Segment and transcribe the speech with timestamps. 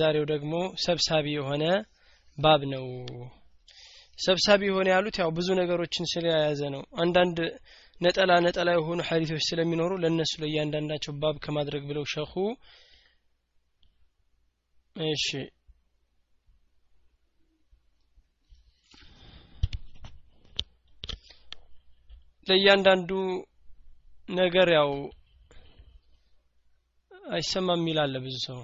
[0.00, 0.52] ዛሬው ደግሞ
[0.84, 1.64] ሰብሳቢ የሆነ
[2.38, 2.86] ባብ ነው።
[4.18, 7.38] ሰብሳቢ የሆነ ያሉት ያው ብዙ ነገሮችን ስለያዘ ነው። አንዳንድ
[8.00, 12.34] ነጠላ ነጠላ የሆኑ ሐዲቶች ስለሚኖሩ ለእነሱ ለእያንዳንዳቸው ባብ ከማድረግ ብለው ሸኹ።
[14.96, 15.26] እሺ።
[22.46, 23.10] ለእያንዳንዱ
[24.34, 24.90] ነገር ያው
[27.32, 28.60] አይሰማም ይላል ብዙ ሰው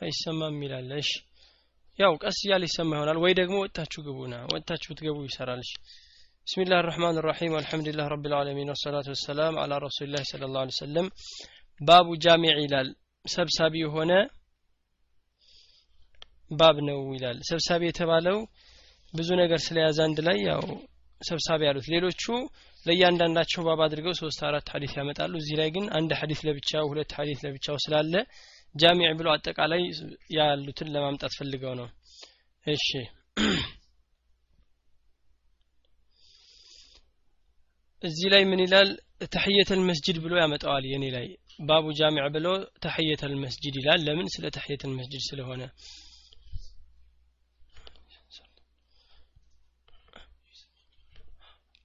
[0.00, 1.10] አይሰማም ይላል እሺ
[1.98, 5.72] ያው ቀስ እያለ ይሰማ ይሆናል ወይ ደግሞ ወጥታችሁ ግቡና ወጥታችሁ ብትገቡ ይሰራል እሺ
[6.46, 10.62] بسم الله الرحمن الرحيم والحمد لله رب العالمين والصلاة والسلام على رسول الله صلى الله
[10.64, 11.06] عليه وسلم
[11.80, 12.88] باب جامع ይላል
[13.24, 14.12] ሰብሳቢ የሆነ
[16.50, 18.38] ባብ ነው ይላል ሰብሳቢ የተባለው
[19.14, 20.62] ብዙ ነገር ስለያዘ አንድ ላይ ያው
[21.20, 22.22] ሰብሳቢ ያሉት ሌሎቹ
[22.86, 27.40] ለእያንዳንዳቸው ባብ አድርገው ሶስት አራት ሀዲስ ያመጣሉ እዚህ ላይ ግን አንድ ሀዲስ ለብቻው ሁለት ሀዲስ
[27.46, 28.14] ለብቻው ስላለ
[28.74, 29.82] ጃሚዕ ብሎ አጠቃላይ
[30.36, 31.88] ያሉትን ለማምጣት ፈልገው ነው
[32.66, 32.88] እሺ
[38.02, 38.88] እዚህ ላይ ምን ይላል
[39.34, 41.26] ተሕየተል መስጅድ ብሎ ያመጣዋል የኔ ላይ
[41.68, 42.46] ባቡ ጃሚዕ ብሎ
[42.84, 45.62] ተሕየተል መስጅድ ይላል ለምን ስለ ተሕየተል መስጅድ ስለሆነ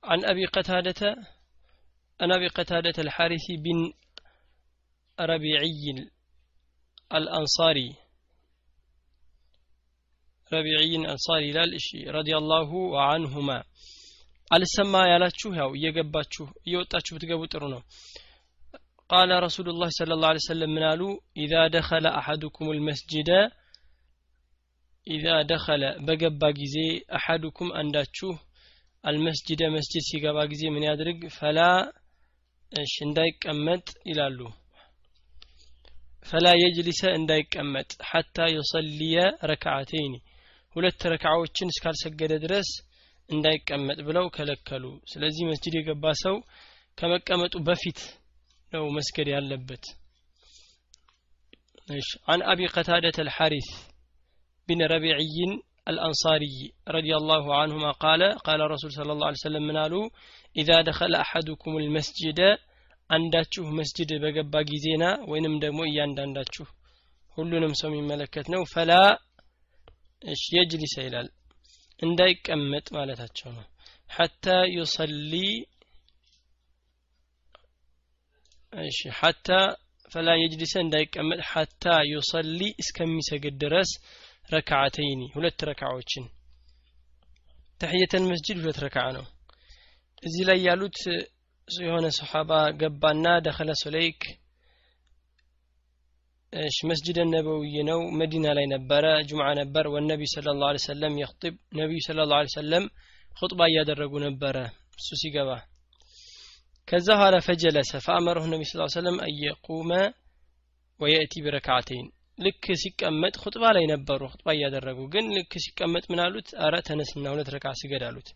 [0.03, 1.01] عن أبي قتادة
[2.19, 3.93] عن أبي قتادة الحارث بن
[5.17, 6.09] ربيعي
[7.13, 7.89] الأنصاري
[10.51, 12.69] ربيعي الأنصاري لا الإشي رضي الله
[13.01, 13.57] عنهما
[14.51, 17.81] አልሰማ ያላችሁ ያው እየገባችሁ እየወጣችሁ ብትገቡ ጥሩ ነው
[19.09, 21.01] ቃለ ረሱሉ ላህ ስለ ላ ሰለም ምን አሉ
[21.43, 23.29] ኢዛ ደኸለ አሐዱኩም ልመስጅደ
[25.07, 26.75] ኢዛ ደኸለ በገባ ጊዜ
[27.19, 28.31] አሐዱኩም አንዳችሁ
[29.03, 31.59] አልመስጅደ መስጅድ ሲገባ ጊዜ ምን ያድርግ ፈላ
[32.71, 34.39] እሺ እንዳይቀመጥ ይላሉ
[36.25, 39.15] ፈላ የጅሊሰ እንዳይቀመጥ ሐታ ዩሰልየ
[39.51, 40.13] ረክዓተይኒ
[40.75, 42.69] ሁለት ረክዓዎችን እስካልሰገደ ድረስ
[43.29, 46.35] እንዳይቀመጥ ብለው ከለከሉ ስለዚህ መስጅድ የገባ ሰው
[46.97, 47.99] ከመቀመጡ በፊት
[48.73, 49.85] ነው መስገድ ያለበት
[51.99, 53.69] እሺ عن أبي قتادة الحارث
[54.67, 55.39] بن ربيعي
[55.87, 56.57] الأنصاري
[56.87, 60.05] رضي الله عنهما قال قال رسول صلى الله عليه وسلم من قالوا
[60.55, 62.39] إذا دخل أحدكم المسجد
[63.10, 66.66] አንዳችሁ መስጅድ በገባ ጊዜና ወይንም ደግሞ እያንዳንዳችሁ
[67.36, 68.92] ሁሉንም ሰው የሚመለከት ነው። ፈላ
[70.52, 71.28] የጅሊሰ ይላል።
[72.02, 73.64] እንዳይቀመጥ ማለታቸው ነው።
[74.10, 75.32] ሐታ ዩሰሊ
[78.72, 79.48] እሺ ሐታ
[80.12, 83.90] ፈላ የጅሊሰ እንዳይቀመጥ ሐታ ዩሰሊ እስከሚሰግድ ድረስ
[84.50, 86.24] ረክዓተይኒ ሁለት ረክዓዎችን
[87.80, 89.24] ተሕየተል መስጅድ ሁለት ረክዓ ነው።
[90.22, 90.98] እዚህ ላይ ያሉት
[91.68, 94.22] የሆነ ሰሓባ ገባና ደኸለ ሱለይክ
[96.52, 102.00] እሺ መስጅድ ነበውይ ነው። መዲና ላይ ነበረ ጁምዓ ነበር። ወነቢ ስለ ላሁ ሰለም የክጢብ ነቢዩ
[102.06, 102.84] ስለ ላሁ ሰለም
[103.32, 104.56] ኹጥባ እያደረጉ ነበረ
[104.98, 105.50] እሱ ሲገባ።
[106.88, 109.90] ከዛ ኋላ ፈጀለሰ። ፈአመረሁ ነቢ ስ ሰለም አየቁመ
[111.00, 112.06] ወየእቲ ቢረክዓተይን
[112.38, 116.20] ልክ ሲቀመጥ ኹጥባ ላይ ነበሩ ኹጥባ እያደረጉ። ግን ልክ ሲቀመጥ ምን
[116.64, 118.30] አረ ተነስና ሁለት ረካ ስገድ አሉት።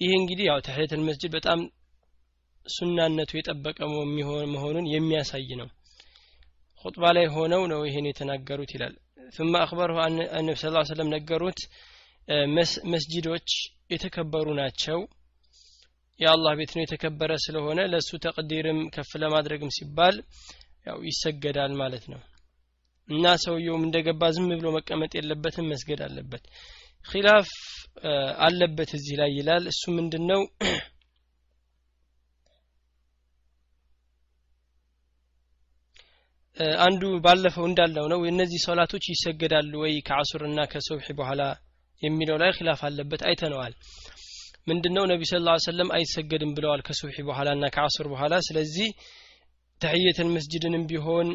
[0.00, 1.60] ይህ እንግዲህ ያው ተሕየተል መስጅድ በጣም
[2.67, 3.79] ሱናነቱ የጠበቀ
[4.53, 5.69] መሆኑን የሚያሳይ ነው
[6.85, 8.95] ኹጥባ ላይ ሆነው ነው ይሄን የተናገሩት ይላል
[9.37, 11.59] ثم أخبره أن النبي صلى الله عليه وسلم ነገሩት
[12.91, 13.49] መስጂዶች
[13.93, 14.99] የተከበሩ ናቸው
[16.19, 20.15] የአላህ ቤት ነው የተከበረ ስለሆነ ለእሱ ተቅዲርም ከፍ ለማድረግም ሲባል
[20.87, 22.21] ያው ይሰገዳል ማለት ነው
[23.09, 26.43] እና ሰውየውም እንደገባ ዝም ብሎ መቀመጥ የለበትም መስገድ አለበት
[27.05, 27.49] ኺላፍ
[28.45, 30.41] አለበት እዚህ ላይ ይላል እሱ ምንድን ነው
[36.84, 41.42] አንዱ ባለፈው እንዳለው ነው። እነዚህ ሶላቶች ይሰገዳሉ ወይ ከአሱርና ከሱብሒ በኋላ
[42.02, 43.74] የሚለው ላይ ኺላፍ አለበት አይተነዋል።
[44.66, 45.04] ምንድነው?
[45.10, 48.88] ነቢ ስ ላ ሰለም አይሰገድም ብለዋል ከሱብሒ በኋላ እና ከአሱር በኋላ። ስለዚህ
[49.80, 51.28] ተሕየተል መስጅድንም ቢሆን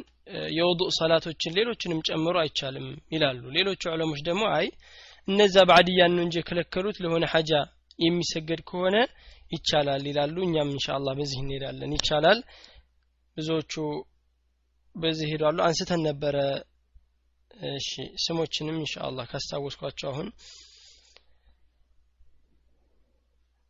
[0.58, 4.68] የውዱእ ሰላቶችን ሌሎችንም ጨምሮ አይቻልም ይላሉ። ሌሎቹ ዑለሞች ደግሞ አይ
[5.28, 7.52] እነዛ ባዕድያን ነው እንጂ የከለከሉት ለሆነ ሐጃ
[8.00, 8.96] የሚሰገድ ከሆነ
[9.52, 12.40] ይቻላል ይላሉ። እኛም እንሻ አላህ በዚህ እንሄዳለን። ይቻላል።
[13.38, 13.74] ብዙዎቹ
[14.96, 16.36] በዚህ ሄዷሉ አንስተን ነበረ።
[17.72, 17.90] እሺ
[18.24, 20.28] ስሞችንም ኢንሻአላህ ካስታወስኳቸው አሁን።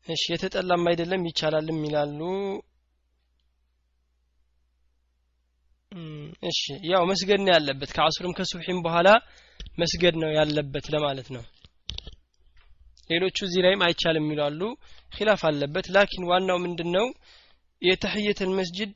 [0.08, 2.20] እሺ የተጠላም አይደለም ይቻላልም ይላሉ።
[6.44, 6.62] እሺ
[6.92, 9.10] ያው መስገድ ነው ያለበት። ከአሱርም ከሱብሒም በኋላ
[9.80, 11.44] መስገድ ነው ያለበት ለማለት ነው።
[13.10, 14.62] ሌሎቹ እዚህ ላይም አይቻልም ይላሉ።
[15.12, 17.08] ኺላፍ አለበት። ላኪን ዋናው ምንድነው?
[17.82, 18.94] የተህየተል መስጅድ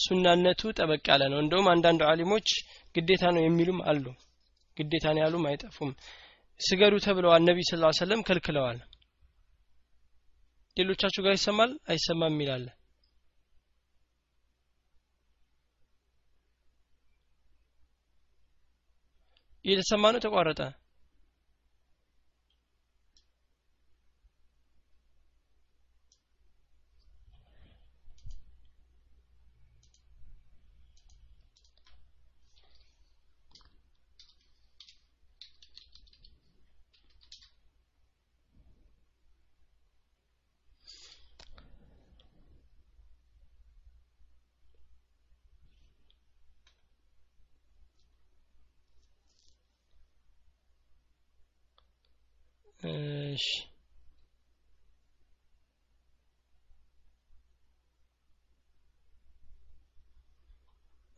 [0.00, 2.48] ሱናነቱ ጠበቅ ያለ ነው። እንደውም አንዳንድ አሊሞች
[2.94, 4.04] ግዴታ ነው የሚሉም አሉ።
[4.76, 5.92] ግዴታ ነው ያሉም አይጠፉም።
[6.60, 8.78] ስገዱ ተብለዋል ነቢ ስ ሰለም ከልክለዋል።
[10.76, 11.70] ሌሎቻችሁ ጋር ይሰማል?
[11.90, 12.66] አይሰማም የሚላለ
[19.64, 20.60] እየተሰማ ነው ተቋረጠ
[52.88, 53.46] እሺ።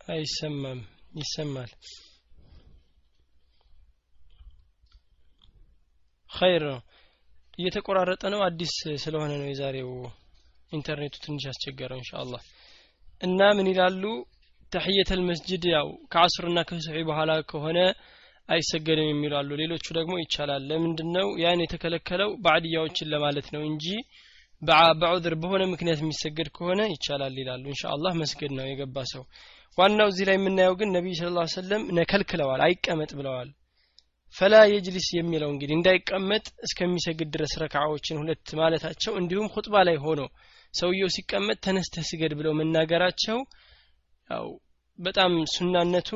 [0.09, 0.81] አይሰማም
[1.19, 1.71] ይሰማል።
[6.31, 6.79] ኸይር ነው።
[7.59, 9.91] እየተቆራረጠ ነው አዲስ ስለሆነ ነው የዛሬው
[10.73, 12.43] ኢንተርኔቱ ትንሽ ያስቸገረው ኢንሻአላህ።
[13.21, 14.03] እና ምን ይላሉ?
[14.73, 17.79] ተህየተል መስጅድ ያው ከአስርና ከሱሒ በኋላ ከሆነ
[18.51, 22.31] አይሰገድም የሚሉ አሉ። ሌሎቹ ደግሞ ይቻላል። ለምንድነው ያን የተከለከለው?
[22.45, 23.87] ባዕድያዎችን ለማለት ነው እንጂ
[25.01, 29.23] በዑذር በሆነ ምክንያት የሚሰገድ ከሆነ ይቻላል ይላሉ። ኢንሻአላህ መስገድ ነው የገባ ሰው።
[29.79, 33.51] ዋናው እዚህ ላይ የምናየው ግን ነቢዩ ስለ ላ ሰለም ነከልክለዋል አይቀመጥ ብለዋል።
[34.37, 40.21] ፈላ የጅሊስ የሚለው እንግዲህ እንዳይቀመጥ እስከሚሰግድ ድረስ ረክዓዎችን ሁለት ማለታቸው እንዲሁም ሁጥባ ላይ ሆኖ
[40.75, 43.39] ሰውየው ሲቀመጥ ተነስተህ ስገድ ብለው መናገራቸው
[44.29, 44.47] ያው
[45.00, 46.10] በጣም ሱናነቱ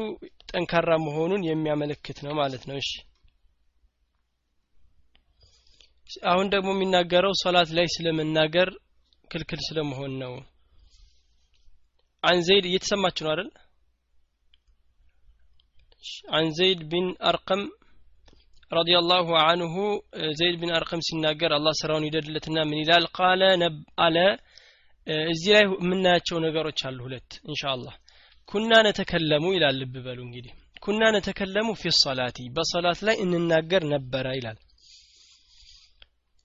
[0.51, 2.91] ጠንካራ መሆኑን የሚያመለክት ነው ማለት ነው እሺ
[6.31, 8.69] አሁን ደግሞ የሚናገረው ሶላት ላይ ስለመናገር
[9.31, 10.33] ክልክል ስለመሆን ነው
[12.23, 13.51] አን ዘይድ እየተሰማችሁ ነው አይደል
[16.29, 17.61] عن زيد بن أرقم
[18.71, 19.73] رضي الله عنه
[20.39, 24.27] زيد بن أرقم سناجر الله سراون يدلتنا من إلال قال نب على
[25.31, 27.94] እዚህ ላይ የምናያቸው ነገሮች አሉ ሁለት ኢንሻአላህ
[28.49, 30.52] ኩና ነተከለሙ ይላል ልብ በሉ እንግዲህ።
[30.82, 34.58] ኩና ነተከለሙ ፊ ሰላቲ በሰላት ላይ እንናገር ነበረ ይላል።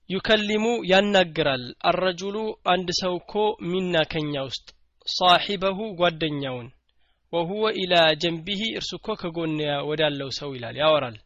[0.10, 2.36] ዩከሊሙ ያናግራል። አረጁሉ
[2.74, 3.34] አንድ ሰው እኮ
[3.72, 4.68] ሚና ከኛ ውስጥ
[5.08, 6.68] ሳሒበሁ ጓደኛውን
[7.34, 9.54] ወሁወ ኢላ ጀንቢሂ እርሱ እኮ ከጎን
[9.90, 11.18] ወዳለው ሰው ይላል ያወራል።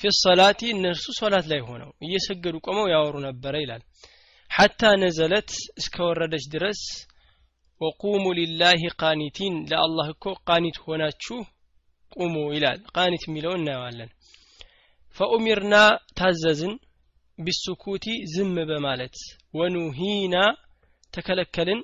[0.00, 3.82] ፊ ሰላቲ እነርሱ ሶላት ላይ ሆነው እየሰገዱ ቆመው ያወሩ ነበረ ይላል።
[4.50, 5.50] ሐታ ነዘለት
[5.80, 6.80] እስከ ወረደች ድረስ
[7.81, 11.37] ወቁሙ ሊላሂ ቃኒቲን ለአላህ እኮ ቃኒት ሆናችሁ
[12.11, 14.09] ቁሙ ይላል ቃኒት የሚለው እናየዋለን
[15.17, 15.75] ፈኡሚርና
[16.19, 16.73] ታዘዝን
[17.37, 19.15] ቢሱኩቲ ዝም በማለት
[19.59, 20.35] ወኑሂና
[21.13, 21.81] ተከለከልን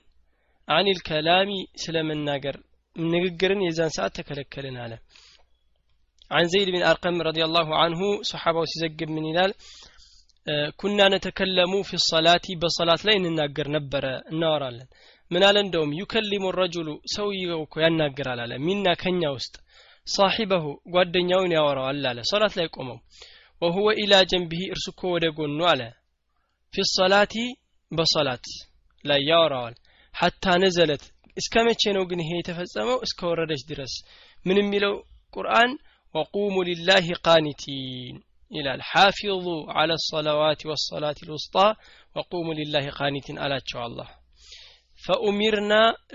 [0.67, 1.51] አኒል ከላሚ
[1.83, 2.55] ስለመናገር
[2.95, 4.93] ንግግርን የዛን ሰዓት ተከለከልን አለ
[6.31, 9.51] عن زيد بن أرقم رضي الله عنه صحابة سيزقب من إلال
[10.81, 14.87] ኩና ነተከለሙ ፊ ሰላቲ በሰላት ላይ እንናገር ነበረ እናወራለን
[15.30, 15.56] ምን አለ?
[15.64, 19.54] እንደውም ዩከሊሙ ረጁሉ ሰውየው እኮ ያናግራል አለ። ሚና ከኛ ውስጥ
[20.06, 22.98] ሳሒበሁ ጓደኛውን ያወራዋል አለ። ሶላት ላይ ቆመው
[23.62, 25.82] ወሁወ ኢላ ጀንቢሂ እርሱ እኮ ወደ ጎኑ አለ።
[26.74, 27.34] ፊ ሰላቲ
[27.90, 28.46] በሰላት
[29.04, 29.74] ላይ ያወራዋል።
[30.14, 31.04] ሐታ ነዘለት
[31.36, 32.98] እስከ መቼ ነው ግን ይሄ የተፈጸመው?
[33.06, 33.94] እስከ ወረደች ድረስ
[34.46, 34.94] ምን የሚለው
[35.34, 35.70] ቁርአን?
[36.14, 38.16] وقوموا لله قانتين
[38.52, 39.46] ይላል። حافظوا
[39.76, 41.54] على الصلوات والصلاة الوسطى
[42.16, 44.10] وقوموا لله قانتين አላቸው አላህ
[45.04, 45.72] فأمرنا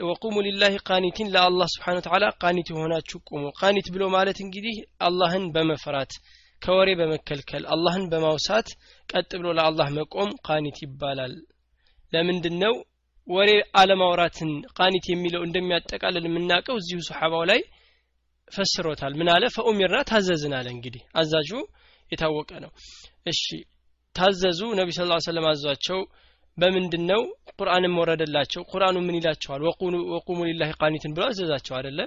[0.07, 4.75] وقوموا لله قانتين ለአላህ سبحانه تعالى قانت የሆናችሁ ቁሙ። قانت ብሎ ማለት እንግዲህ
[5.07, 6.13] አላህን በመፍራት
[6.61, 8.69] ከወሬ በመከልከል አላህን በማውሳት
[9.09, 11.33] ቀጥ ብሎ ለአላህ መቆም قانت ይባላል።
[12.13, 12.73] ለምንድን ነው
[13.27, 17.59] ወሬ አለማውራትን ቃኒት የሚለው እንደሚያጠቃልል የምናውቀው እዚሁ ሰሓባው ላይ
[18.51, 19.43] ፈስሮታል። ምን አለ?
[19.55, 21.51] ፈኡሚርና ታዘዝን አለ እንግዲህ። አዛዡ
[22.11, 22.71] የታወቀ ነው።
[23.25, 23.43] እሺ
[24.15, 25.99] ታዘዙ። ነቢ ስ ሰለም አዟቸው
[26.59, 27.21] በምንድን ነው
[27.53, 29.61] ቁርአንም ወረደላቸው ቁርአኑ ምን ይላቸዋል?
[30.15, 31.99] ወቁሙ ሊላሂ ቃኒትን ብሎ አዘዛቸው አደለ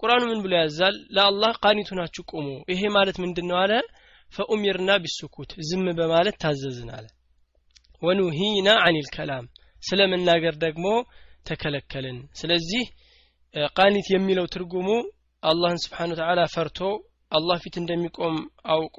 [0.00, 0.96] ቁርአኑ ምን ብሎ ያዛል?
[1.16, 3.72] ለአላህ ቃኒቱ ናችሁ ቁሙ። ይሄ ማለት ምንድን ነው አለ?
[4.32, 7.06] ፈኡሚርና ቢሱኩት ዝም በማለት ታዘዝን አለ።
[8.02, 9.44] ወኑሂና አኒል ከላም
[9.82, 10.86] ስለ መናገር ደግሞ
[11.46, 12.84] ተከለከልን። ስለዚህ
[13.76, 14.88] ቃኒት የሚለው ትርጉሙ
[15.42, 16.78] አላህን ስብሓን ተዓላ ፈርቶ
[17.32, 18.36] አላህ ፊት እንደሚቆም
[18.72, 18.98] አውቆ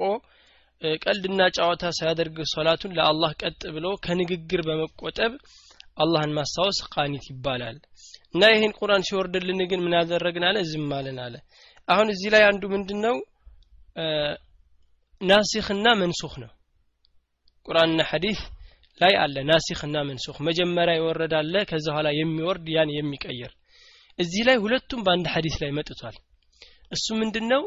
[1.02, 5.34] ቀልድና ጨዋታ ሳያደርግ ሶላቱን ለአላህ ቀጥ ብሎ ከንግግር በመቆጠብ
[5.98, 7.78] አላህን ማስታወስ ቃኒት ይባላል።
[8.34, 10.58] እና ይህን ቁርአን ሲወርድልን ግን ምን ያደረግን አለ?
[10.70, 11.36] ዝም አለን አለ።
[11.88, 13.16] አሁን እዚህ ላይ አንዱ ምንድን ነው
[16.02, 16.52] መንሱክ ነው።
[17.66, 18.40] ቁርአንና ሐዲስ
[19.02, 23.52] ላይ አለ። ናሲክና መንሱክ መጀመሪያ ይወረዳለ ከዛ ኋላ የሚወርድ ያን የሚቀይር።
[24.20, 26.16] እዚህ ላይ ሁለቱም በአንድ ሐዲስ ላይ መጥቷል።
[26.92, 27.64] እሱ ምንድነው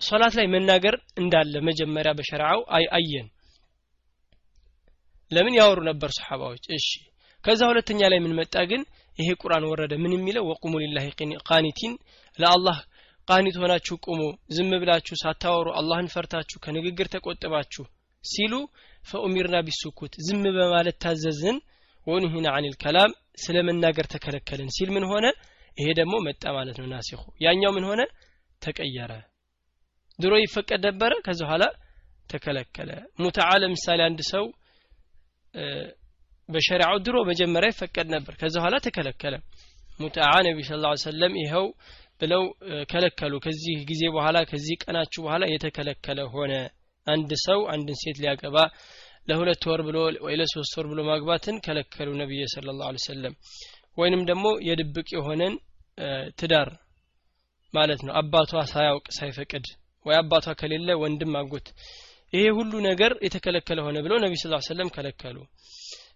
[0.00, 2.60] ሶላት ላይ መናገር እንዳለ መጀመሪያ በሸርዓው
[2.96, 3.26] አየን።
[5.30, 6.64] ለምን ያወሩ ነበር ሰሓባዎች?
[6.76, 6.88] እሺ
[7.44, 8.82] ከዛ ሁለተኛ ላይ ምን መጣ ግን?
[9.18, 10.44] ይሄ ቁርአን ወረደ። ምን የሚለው?
[10.50, 11.06] ወቁሙ ሊላሂ
[11.48, 11.92] ቃኒቲን
[12.38, 12.78] ለአላህ
[13.28, 14.20] ቃኒት ሆናችሁ ቁሙ
[14.54, 17.84] ዝም ብላችሁ ሳታወሩ አላህን ፈርታችሁ ከንግግር ተቆጥባችሁ
[18.24, 18.52] ሲሉ
[19.04, 21.58] ፈኡሚርና ቢሱኩት ዝም በማለት ታዘዝን።
[22.06, 23.12] ወንሂና አኒል ከላም
[23.44, 25.26] ስለ መናገር ተከለከልን ሲል ምን ሆነ?
[25.78, 28.00] ይሄ ደግሞ መጣ ማለት ነው ናሲኹ። ያኛው ምን ሆነ?
[28.62, 29.12] ተቀየረ
[30.18, 31.64] ድሮ ይፈቀድ ነበረ ከዚ በኋላ
[32.30, 32.90] ተከለከለ።
[33.22, 34.44] ሙተዓ ለምሳሌ አንድ ሰው
[36.48, 39.34] በሸሪዓው ድሮ መጀመሪያ ይፈቀድ ነበር ከዚ በኋላ ተከለከለ።
[40.00, 40.72] ሙተዓ ነቢ ስ
[41.04, 41.66] ሰለም ይኸው
[42.20, 42.42] ብለው
[42.90, 46.52] ከለከሉ። ከዚህ ጊዜ በኋላ ከዚህ ቀናችሁ በኋላ የተከለከለ ሆነ።
[47.06, 48.56] አንድ ሰው አንድን ሴት ሊያገባ
[49.28, 53.34] ለሁለት ወር ብሎ ወይ ለሶስት ወር ብሎ ማግባትን ከለከሉ ነቢይ ስለ ላሁ ሰለም
[53.98, 55.54] ወይንም ደግሞ የድብቅ የሆነን
[56.38, 56.68] ትዳር
[57.74, 59.66] ማለት ነው። አባቷ ሳያውቅ ሳይፈቅድ
[60.06, 61.68] ወይ አባቷ ከሌለ ወንድም አጎት።
[62.32, 65.36] ይሄ ሁሉ ነገር የተከለከለ ሆነ ብለው ነቢ ስ ሰለም ከለከሉ።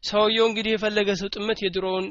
[0.02, 2.07] ሰውየው እንግዲህ የፈለገ ሰው ጥመት የድሮውን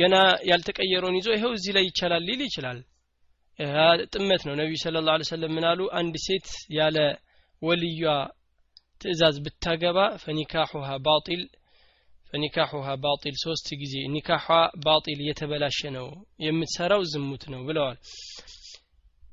[0.00, 0.14] ገና
[0.50, 2.78] ያልተቀየረውን ይዞ ይኸው እዚህ ላይ ይቻላል ሊል ይችላል።
[4.12, 5.80] ጥመት ነው። ነቢዩ ስለ ላ ሰለም ምን አሉ?
[5.98, 6.96] አንድ ሴት ያለ
[7.62, 8.12] ወልዩዋ
[9.00, 11.42] ትእዛዝ ብታገባ ፈኒካሑሃ ባጢል
[12.32, 14.46] ፈኒካሑሃ ባጢል ሶስት ጊዜ ኒካሿ
[14.84, 16.06] ባጢል እየተበላሸ ነው
[16.44, 17.98] የምትሰራው ዝሙት ነው ብለዋል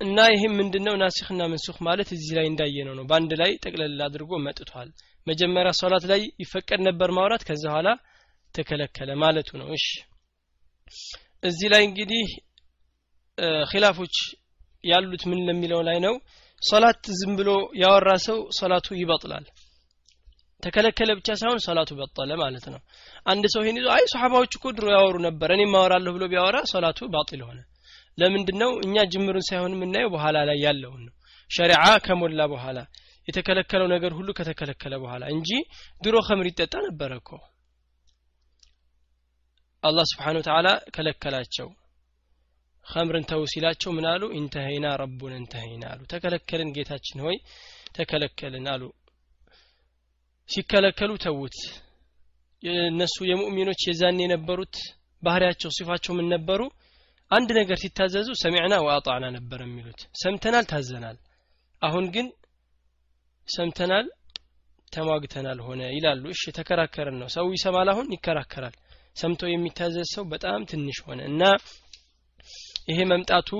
[0.02, 0.94] እና ይህም ምንድነው?
[1.00, 4.88] ናሲክና መንሱክ ማለት እዚህ ላይ እንዳየነው ነው። በአንድ ላይ ጠቅለል አድርጎ መጥቷል።
[5.26, 7.88] መጀመሪያ ሶላት ላይ ይፈቀድ ነበር ማውራት ከዛ በኋላ
[8.54, 9.86] ተከለከለ ማለቱ ነው። እሺ
[11.42, 12.24] እዚህ ላይ እንግዲህ
[13.70, 14.16] ኺላፎች
[14.84, 16.14] ያሉት ምን ለሚለው ላይ ነው።
[16.62, 17.50] ሶላት ዝም ብሎ
[17.82, 19.46] ያወራ ሰው ሶላቱ ይበጥላል።
[20.62, 22.80] ተከለከለ ብቻ ሳይሆን ሶላቱ በጠለ ማለት ነው።
[23.26, 27.08] አንድ ሰው ይሄን ይዞ አይ ሰሓባዎች እኮ ድሮ ያወሩ ነበር እኔ ማወራለሁ ብሎ ቢያወራ ሶላቱ
[27.14, 27.58] باطل ሆነ
[28.18, 31.14] ለምንድን ነው እኛ ጅምሩን ሳይሆን የምናየው በኋላ ላይ ያለውን ነው?
[31.50, 32.78] ሸሪዓ ከሞላ በኋላ
[33.28, 35.50] የተከለከለው ነገር ሁሉ ከተከለከለ በኋላ እንጂ
[36.02, 37.30] ድሮ ከምር ይጠጣ ነበረ እኮ።
[39.82, 41.68] አላህ ስብሓን ወተዓላ ከለከላቸው።
[42.86, 44.22] ከምርን ተው ሲላቸው ምን አሉ?
[44.38, 47.36] ኢንተሀይና ረቡን እንተሀይና አሉ። ተከለከልን ጌታችን ሆይ
[47.96, 48.82] ተከለከልን አሉ።
[50.48, 51.56] ሲከለከሉ ተዉት።
[52.86, 54.76] እነሱ የሙእሚኖች የዛን የነበሩት
[55.22, 56.60] ባህሪያቸው ሲፋቸው ምን ነበሩ
[57.32, 61.16] አንድ ነገር ሲታዘዙ ሰሚዕና ወአጣዕና ነበር የሚሉት። ሰምተናል ታዘናል።
[61.82, 62.26] አሁን ግን
[63.48, 64.06] ሰምተናል
[64.92, 68.74] ተሟግተናል ሆነ ይላሉ። እሺ ተከራከርን ነው። ሰው ይሰማል አሁን ይከራከራል።
[69.16, 71.42] ሰምቶ የሚታዘዝ ሰው በጣም ትንሽ ሆነ እና
[72.88, 73.50] ይሄ መምጣቱ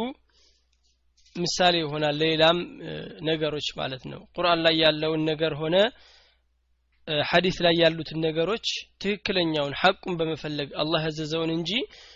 [1.36, 2.58] ምሳሌ ይሆናል ለሌላም
[3.28, 5.76] ነገሮች ማለት ነው። ቁርአን ላይ ያለውን ነገር ሆነ
[7.28, 8.66] ሐዲስ ላይ ያሉትን ነገሮች
[9.02, 11.70] ትክክለኛውን ሐቁን በመፈለግ አላህ ያዘዘውን እንጂ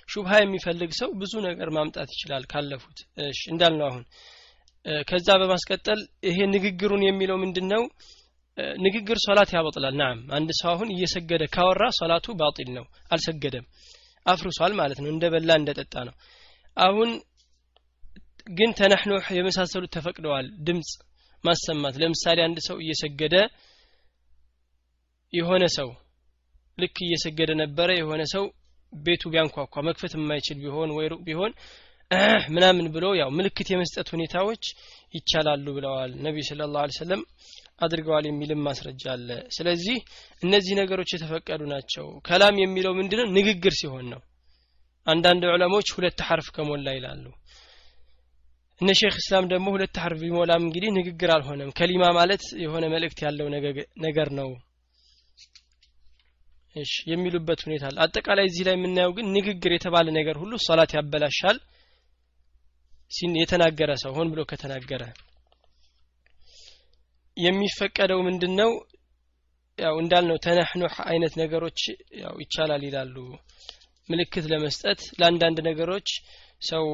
[0.08, 4.04] ሹብሃ የሚፈልግ ሰው ብዙ ነገር ማምጣት ይችላል ካለፉት። እሺ እንዳልነው አሁን
[5.06, 7.82] ከዛ በማስቀጠል ይሄ ንግግሩን የሚለው ምንድን ነው
[8.78, 13.66] ንግግር ሶላት ያበጥላል። ናም አንድ ሰው አሁን እየሰገደ ካወራ ሶላቱ ባጢል ነው አልሰገደም።
[14.26, 16.14] አፍርሷል ማለት ነው እንደ በላ እንደ ጠጣ ነው።
[16.76, 17.10] አሁን
[18.50, 20.90] ግን ተነሕኑሕ የመሳሰሉት ተፈቅደዋል ድምፅ
[21.44, 23.34] ማሰማት። ለምሳሌ አንድ ሰው እየሰገደ
[25.32, 25.88] የሆነ ሰው
[26.78, 28.44] ልክ እየሰገደ ነበረ የሆነ ሰው
[28.92, 31.52] ቤቱ ቢያንኳኳ መክፈት የማይችል ቢሆን ወይ ሩቅ ቢሆን
[32.48, 34.64] ምናምን ብሎ ያው ምልክት የመስጠት ሁኔታዎች
[35.14, 37.22] ይቻላሉ ብለዋል። ነቢዩ ስለ ላሁ ሰለም
[37.78, 39.96] አድርገዋል የሚልም ማስረጃ አለ። ስለዚህ
[40.42, 43.26] እነዚህ ነገሮች የተፈቀዱ ናቸው። ከላም የሚለው ምንድነው?
[43.38, 44.20] ንግግር ሲሆን ነው።
[45.06, 47.24] አንዳንድ ዑለሞች ሁለት ሐርፍ ከሞላ ይላሉ።
[48.80, 53.46] እነ ሼክ እስላም ደግሞ ሁለት ሐርፍ ቢሞላም እንግዲህ ንግግር አልሆነም። ከሊማ ማለት የሆነ መልእክት ያለው
[54.06, 54.48] ነገር ነው
[56.76, 61.58] እሺ የሚሉበት ሁኔታ አለ። አጠቃላይ እዚህ ላይ የምናየው ግን ንግግር የተባለ ነገር ሁሉ ሶላት ያበላሻል
[63.40, 65.02] የተናገረ ሰው ሆን ብሎ ከተናገረ።
[67.36, 68.70] የሚፈቀደው ምንድነው?
[69.78, 71.80] ያው እንዳልነው ተነህኑህ አይነት ነገሮች
[72.20, 73.16] ያው ይቻላል ይላሉ።
[74.08, 76.08] ምልክት ለመስጠት ለአንዳንድ ነገሮች
[76.62, 76.84] ሰው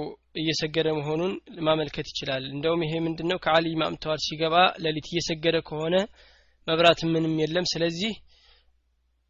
[0.41, 3.39] እየሰገደ መሆኑን ማመልከት ይችላል። እንደውም ይሄ ምንድነው?
[3.45, 5.95] ከአሊ ማምተዋል ሲገባ ሌሊት እየሰገደ ከሆነ
[6.69, 8.13] መብራት ምንም የለም። ስለዚህ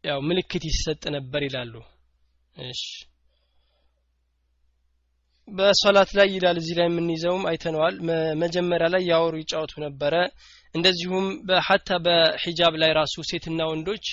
[0.03, 1.73] ያው ምልክት ይሰጥ ነበር ይላሉ።
[2.55, 2.81] እሺ።
[5.47, 7.95] በሶላት ላይ ይላል እዚህ ላይ የምንይዘውም አይተነዋል።
[8.43, 10.13] መጀመሪያ ላይ ያወሩ ይጫወቱ ነበረ።
[10.75, 14.05] እንደዚሁም በሀታ በሂጃብ ላይ ራሱ ሴትና ወንዶች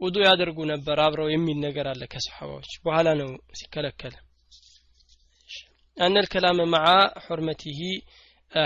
[0.00, 4.14] ውዱ ያደርጉ ነበር አብረው የሚል ነገር አለ ከሰሓባዎች። በኋላ ነው ሲከለከል።
[5.96, 6.88] አነ ልከላመ መዓ
[7.24, 7.78] ሑርመቲሂ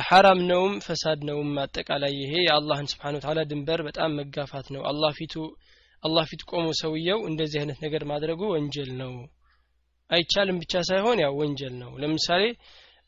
[0.05, 3.17] ሐራም ነውም ፈሳድ ነውም አጠቃላይ ይሄ የአላህን ስብሓን
[3.51, 5.35] ድንበር በጣም መጋፋት ነው። አላህ ፊቱ
[6.03, 9.13] አላህ ፊት ቆሞ ሰውየው እንደዚህ አይነት ነገር ማድረጉ ወንጀል ነው።
[10.11, 12.43] አይቻልም ብቻ ሳይሆን ያው ወንጀል ነው። ለምሳሌ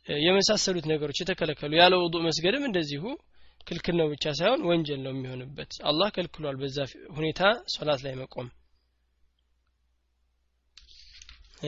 [0.06, 3.02] የመሳሰሉት ነገሮች የተከለከሉ ያለ ውዱእ መስገድም እንደዚሁ
[3.68, 6.78] ክልክል ነው ብቻ ሳይሆን ወንጀል ነው የሚሆንበት። አላህ ከልክሏል በዛ
[7.16, 7.42] ሁኔታ
[7.74, 8.48] ሶላት ላይ መቆም።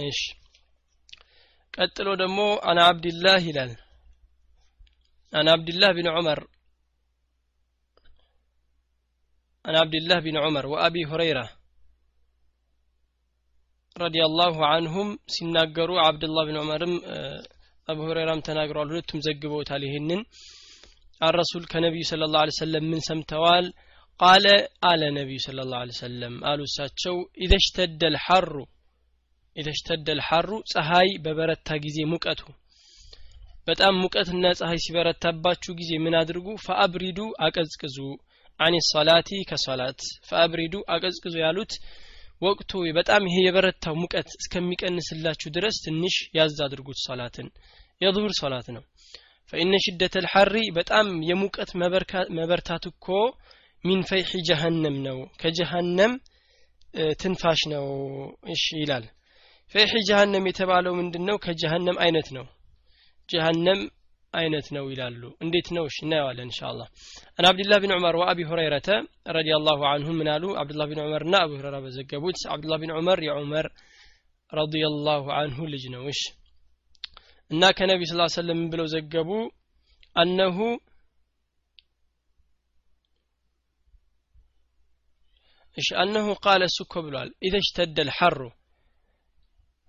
[0.02, 0.20] እሺ።
[1.74, 3.72] ቀጥሎ ደግሞ አና አብድላህ ይላል።
[5.32, 6.40] አን አብድላህ ቢን ዑመር
[9.65, 11.45] عن عبد الله بن عمر وأبي هريرة
[13.95, 16.81] رضي الله عنهم سناقروا عبد الله بن عمر
[17.91, 20.21] أبو هريرة تناقروا ሁለቱም ዘግበውታል ይህንን
[21.21, 23.65] الرسول كنبي صلى الله عليه وسلم من سمتوال
[24.19, 24.45] قال
[24.91, 28.55] آل نبي صلى الله عليه وسلم قالوا ساتشو إذا اشتد الحر
[29.55, 32.41] إذا اشتد الحر ፀሐይ በበረታ ጊዜ ሙቀቱ
[33.67, 37.97] በጣም ሙቀትና ፀሐይ ሲበረታባችሁ ጊዜ ምን አድርጉ ፈአብሪዱ አቀዝቅዙ
[38.60, 41.72] አኒ ሰላቲ ከሰላት ፈአብሪዱ አቀዝቅዙ ያሉት
[42.42, 47.48] ወቅቱ በጣም ይሄ የበረታው ሙቀት እስከሚቀንስላችሁ ድረስ ትንሽ ያዝ አድርጉት ሰላትን
[48.00, 48.82] የዙሁር ሰላት ነው።
[49.52, 51.70] ፈኢነ ሽደተ ልሐሪ በጣም የሙቀት
[52.36, 53.06] መበርታት እኮ
[53.84, 56.12] من فيح جهنم ነው። ከጀሃነም
[57.20, 57.86] ትንፋሽ ነው።
[58.54, 59.04] እሺ ይላል።
[59.72, 62.46] فيح جهنم የተባለው ምንድን ነው ከጀሃነም አይነት ነው።
[63.28, 63.80] ጀሃነም
[64.36, 65.84] አይነት ነው ይላሉ። እንዴት ነው?
[65.90, 66.80] እሺ እናየዋለን إن شاء الله
[67.38, 68.88] عن عبد الله بن عمر وأبي هريرة
[69.36, 70.44] رضي الله عنه ምን አሉ?
[70.60, 73.68] አብዱላህ ቢን ዑመር ና አቡ ሁረራ በዘገቡት አብዱላህ ቢን ዑመር የዑመር
[74.52, 76.22] رضي الله عنه ልጅ ነው። እሺ
[77.50, 79.30] እና ከነቢ صلى الله عليه وسلم ብለው ዘገቡ
[80.16, 80.58] أنه
[85.76, 88.38] እሺ أنه قال እሱ እኮ ብሏል። إذا اشتد الحر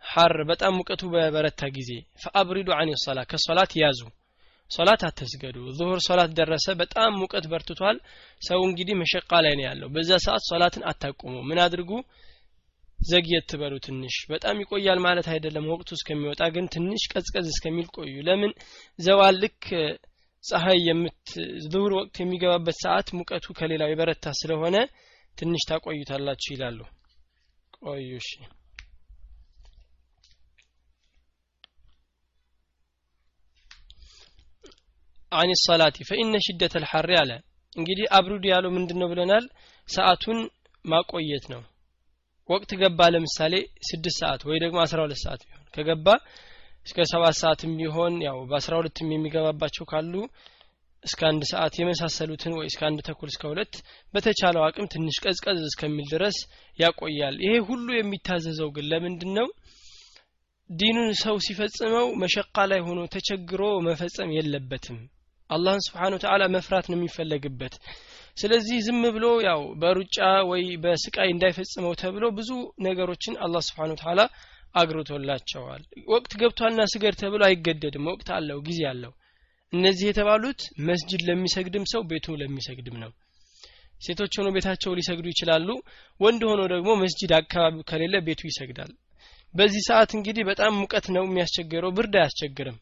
[0.04, 1.89] حر በጣም ሙቀቱ በበረታ ጊዜ
[2.24, 4.00] فأبردوا عن الصلاة ከሶላት ያዙ
[4.72, 7.98] ሶላት አትስገዱ። ዙሁር ሶላት ደረሰ በጣም ሙቀት በርትቷል።
[8.41, 11.91] ሰው እንግዲህ መሸቃ ላይ ነው ያለው። በዛ ሰዓት ሶላትን አታቁሙ። ምን አድርጉ?
[13.00, 18.54] ዘግየት ትበሉ ትንሽ። በጣም ይቆያል ማለት አይደለም ወቅቱ እስከሚወጣ ግን ትንሽ ቀዝቀዝ እስከሚል ቆዩ። ለምን?
[19.00, 19.63] ዘዋል ልክ
[20.44, 21.28] ፀሐይ የምት
[21.65, 24.76] ዙሁር ወቅት የሚገባበት ሰዓት ሙቀቱ ከሌላው የበረታ ስለሆነ
[25.38, 26.80] ትንሽ ታቆዩታላችሁ ይላሉ።
[27.82, 28.12] ቆዩ
[35.32, 37.32] አን ሰላቲ ፈኢነ ሽደት ልሐሪ አለ።
[37.76, 39.46] እንግዲህ አብሩድ ያለው ምንድን ነው ብለናል?
[39.88, 40.40] ሰዓቱን
[40.86, 41.62] ማቆየት ነው።
[42.50, 43.54] ወቅት ገባ ለምሳሌ
[43.88, 46.08] ስድስት ሰዓት ወይ ደግሞ አስራ ሁለት ሰዓት ቢሆን። ከገባ
[46.86, 50.13] እስከ ሰባት ሰዓትም ቢሆን ያው በአስራ ሁለትም የሚገባባቸው ካሉ
[51.04, 53.74] እስከ አንድ ሰዓት የመሳሰሉትን ወይ እስከ አንድ ተኩል እስከ ሁለት
[54.13, 56.38] በተቻለው አቅም ትንሽ ቀዝቀዝ እስከሚል ድረስ
[56.80, 59.50] ያቆያል። ይሄ ሁሉ የሚታዘዘው ግን ለምንድን ነው
[60.70, 64.98] ዲኑን ሰው ሲፈጽመው መሸቃ ላይ ሆኖ ተቸግሮ መፈጸም የለበትም
[65.50, 67.76] አላህን ስብሓን ተዓላ መፍራት ነው የሚፈለግበት።
[68.38, 70.18] ስለዚህ ዝም ብሎ ያው በሩጫ
[70.50, 72.50] ወይ በስቃይ እንዳይፈጽመው ተብሎ ብዙ
[72.88, 74.20] ነገሮችን አላህ ስብሓን ተዓላ
[74.76, 75.84] አግርቶላቸዋል።
[76.14, 79.14] ወቅት ገብቷልና ስገድ ተብሎ አይገደድም። ወቅት አለው ጊዜ አለው።
[79.74, 83.12] እነዚህ የተባሉት መስጅድ ለሚሰግድም ሰው ቤቱ ለሚሰግድም ነው።
[84.02, 85.70] ሴቶች ሆኖ ቤታቸው ሊሰግዱ ይችላሉ።
[86.20, 88.92] ወንድ ሆኖ ደግሞ መስጅድ አካባቢ ከሌለ ቤቱ ይሰግዳል።
[89.54, 92.78] በዚህ ሰዓት እንግዲህ በጣም ሙቀት ነው የሚያስቸግረው ብርድ አያስቸግርም።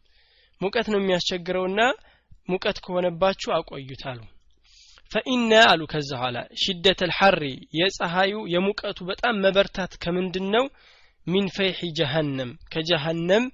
[0.62, 1.80] ሙቀት ነው የሚያስቸግረውና
[2.50, 4.20] ሙቀት ከሆነባችሁ አቆዩት አሉ።
[5.12, 7.42] ፈኢነ አሉ ከዛ ኋላ ሽደት ልሐሪ
[7.80, 10.66] የፀሐዩ የሙቀቱ በጣም መበርታት ከምንድን ነው
[11.28, 13.46] ሚን ፈይሒ ጀሃነም ከጀሃነም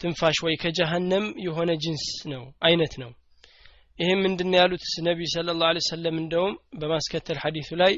[0.00, 3.10] ትንፋሽ ወይ ከጀሃነም የሆነ ጅንስ ነው አይነት ነው።
[3.98, 4.84] ይህም ምንድን ያሉት?
[5.06, 7.92] ነቢዩ ስለ ላሁ ሰለም እንደውም በማስከተል ሐዲሱ ላይ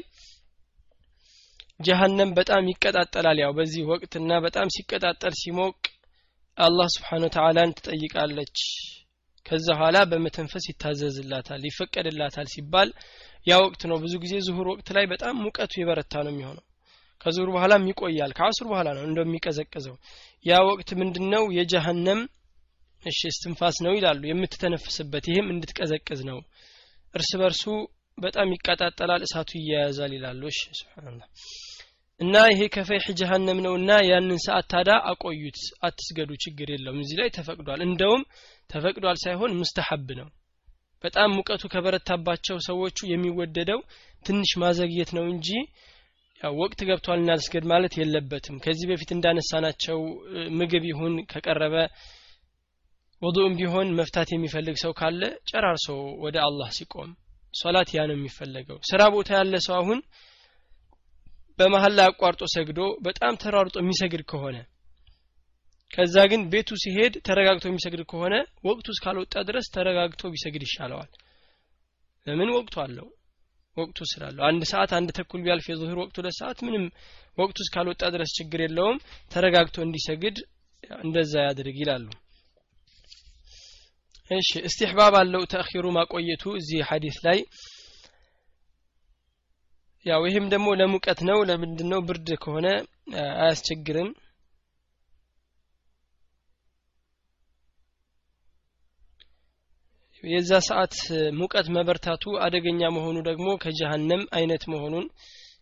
[1.79, 5.75] ጀሃነም በጣም ይቀጣጠላል። ያው በዚህ ወቅትና በጣም ሲቀጣጠል ሲሞቅ
[6.57, 8.57] አላህ ስብሓን ተዓላን ትጠይቃለች
[9.47, 12.89] ከዛ ኋላ በመተንፈስ ይታዘዝላታል ይፈቀድላታል ሲባል
[13.47, 16.63] ያ ወቅት ነው። ብዙ ጊዜ ዙሁር ወቅት ላይ በጣም ሙቀቱ የበረታ ነው የሚሆነው።
[17.21, 19.95] ከዙሁር በኋላም ይቆያል ከአሱር በኋላ ነው እንደሚቀዘቅዘው።
[20.45, 21.43] ያ ወቅት ምንድነው?
[21.57, 22.19] የጀሃነም
[23.03, 26.39] እሺ እስትንፋስ ነው ይላሉ። የምትተነፍስበት ይህም እንድትቀዘቅዝ ነው።
[27.13, 27.63] እርስ በርሱ
[28.17, 31.27] በጣም ይቀጣጠላል እሳቱ ይያያዛል ይላሉ። እሺ ስብሓንላህ
[32.19, 35.57] እና ይሄ ከፈይሕ ጀሃነም ነው እና ያንን ሰዓት ታዳ አቆዩት
[35.87, 38.21] አትስገዱ ችግር የለውም እዚህ ላይ ተፈቅዷል። እንደውም
[38.69, 40.27] ተፈቅዷል ሳይሆን ሙስተሐብ ነው።
[41.03, 43.79] በጣም ሙቀቱ ከበረታባቸው ሰዎቹ የሚወደደው
[44.25, 45.49] ትንሽ ማዘግየት ነው እንጂ
[46.41, 49.99] ያው ወቅት ገብቷል እናስገድ ማለት የለበትም። ከዚህ በፊት እንዳነሳናቸው
[50.57, 51.75] ምግብ ይሁን ከቀረበ
[53.21, 55.87] ወዱእም ቢሆን መፍታት የሚፈልግ ሰው ካለ ጨራርሶ
[56.25, 57.11] ወደ አላህ ሲቆም
[57.53, 59.99] ሶላት ያ ነው የሚፈለገው። ስራ ቦታ ያለ ሰው አሁን
[61.59, 64.57] በመሀል ላይ አቋርጦ ሰግዶ በጣም ተሯርጦ የሚሰግድ ከሆነ
[65.91, 68.35] ከዛ ግን ቤቱ ሲሄድ ተረጋግቶ የሚሰግድ ከሆነ
[68.67, 71.11] ወቅቱ እስካልወጣ ድረስ ተረጋግቶ ቢሰግድ ይሻለዋል።
[72.27, 73.07] ለምን ወቅቱ አለው?
[73.77, 76.85] ወቅቱ ስላለው። አንድ ሰዓት አንድ ተኩል ቢያልፍ የዙህር ወቅቱ ሁለት ምንም
[77.37, 78.97] ወቅቱ እስካልወጣ ድረስ ችግር የለውም።
[79.31, 80.37] ተረጋግቶ እንዲሰግድ
[81.01, 82.07] እንደዛ ያድርግ ይላሉ።
[84.31, 87.39] እሺ እስትሕባብ አለው ተእኺሩ ማቆየቱ እዚህ ሐዲስ ላይ።
[90.05, 92.67] ያው ይህም ደግሞ ለሙቀት ነው ለምንድን ነው ብርድ ከሆነ
[93.37, 94.09] አያስቸግርም
[100.24, 100.94] የዛ ሰዓት
[101.40, 105.06] ሙቀት መበርታቱ አደገኛ መሆኑ ደግሞ ከጀሃነም አይነት መሆኑን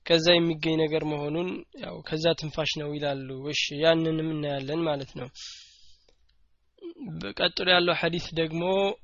[0.07, 1.49] ከዛ የሚገኝ ነገር መሆኑን
[1.85, 5.29] ያው ከዛ ትንፋሽ ነው ይላሉ እሺ ያንንም እናያለን ማለት ነው
[7.41, 8.63] ቀጥሎ ያለው ሐዲስ ደግሞ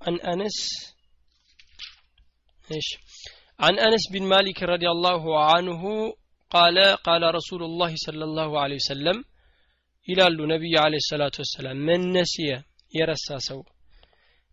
[0.09, 0.59] አን አነስ
[2.69, 2.91] እሺ
[3.61, 5.83] عن أنس بن مالك رضي الله عنه
[6.53, 6.77] قال
[7.09, 9.17] قال رسول الله صلى الله عليه وسلم
[10.09, 12.49] إلى النبي عليه الصلاة والسلام من نسي
[12.95, 13.61] يرسى سو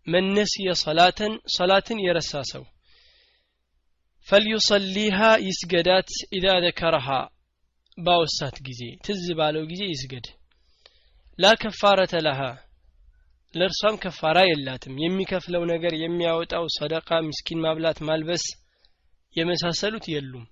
[0.07, 1.19] من نسي صلاة
[1.57, 2.63] صلاة يرسى سو
[4.27, 7.29] فليصليها يسجدات إذا ذكرها
[7.97, 10.25] باوسات جزي تزبالو جزي يسجد
[11.39, 12.51] لا كفارة لها
[13.53, 18.45] ለእርሷም ከፋራ የላትም የሚከፍለው ነገር የሚያወጣው ሰደቃ ምስኪን ማብላት ማልበስ
[19.35, 20.45] የመሳሰሉት የሉም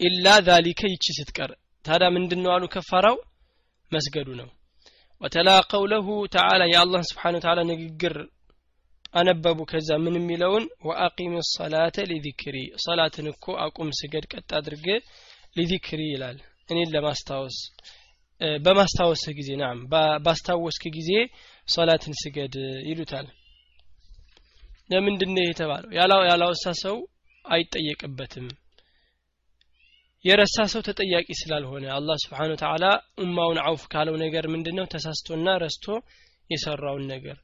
[0.00, 1.50] ኢላ ዛሊከ ይቺ ስትቀር
[1.84, 3.16] ታዲያ ምንድን ነው አሉ ከፋራው
[3.92, 4.48] መስገዱ ነው
[5.21, 8.15] ወተላ ቀውለሁ ተዓላ የአላህን ስብሓን ተዓላ ንግግር
[9.13, 14.87] አነበቡ። ከዛ ምን የሚለውን ወአቂም ሰላተ ሊዚክሪ ሰላትን እኮ አቁም ስገድ ቀጥ አድርገ
[15.55, 16.37] ሊዚክሪ ይላል።
[16.69, 17.57] እኔን ለማስታወስ
[18.61, 19.77] በማስታወስህ ጊዜ ናም
[20.25, 21.11] ባስታወስክ ጊዜ
[21.67, 22.55] ሶላትን ስገድ
[22.89, 23.27] ይሉታል።
[24.89, 25.89] ለምንድን ነው የተባለው?
[26.29, 26.97] ያላወሳ ሰው
[27.45, 28.45] አይጠየቅበትም
[30.25, 32.85] የረሳ ሰው ተጠያቂ ስላልሆነ አላህ ስብሓን ተዓላ
[33.23, 35.85] ኡማውን አውፍ ካለው ነገር ምንድን ነው ተሳስቶና ረስቶ
[36.49, 37.37] የሰራውን ነገር።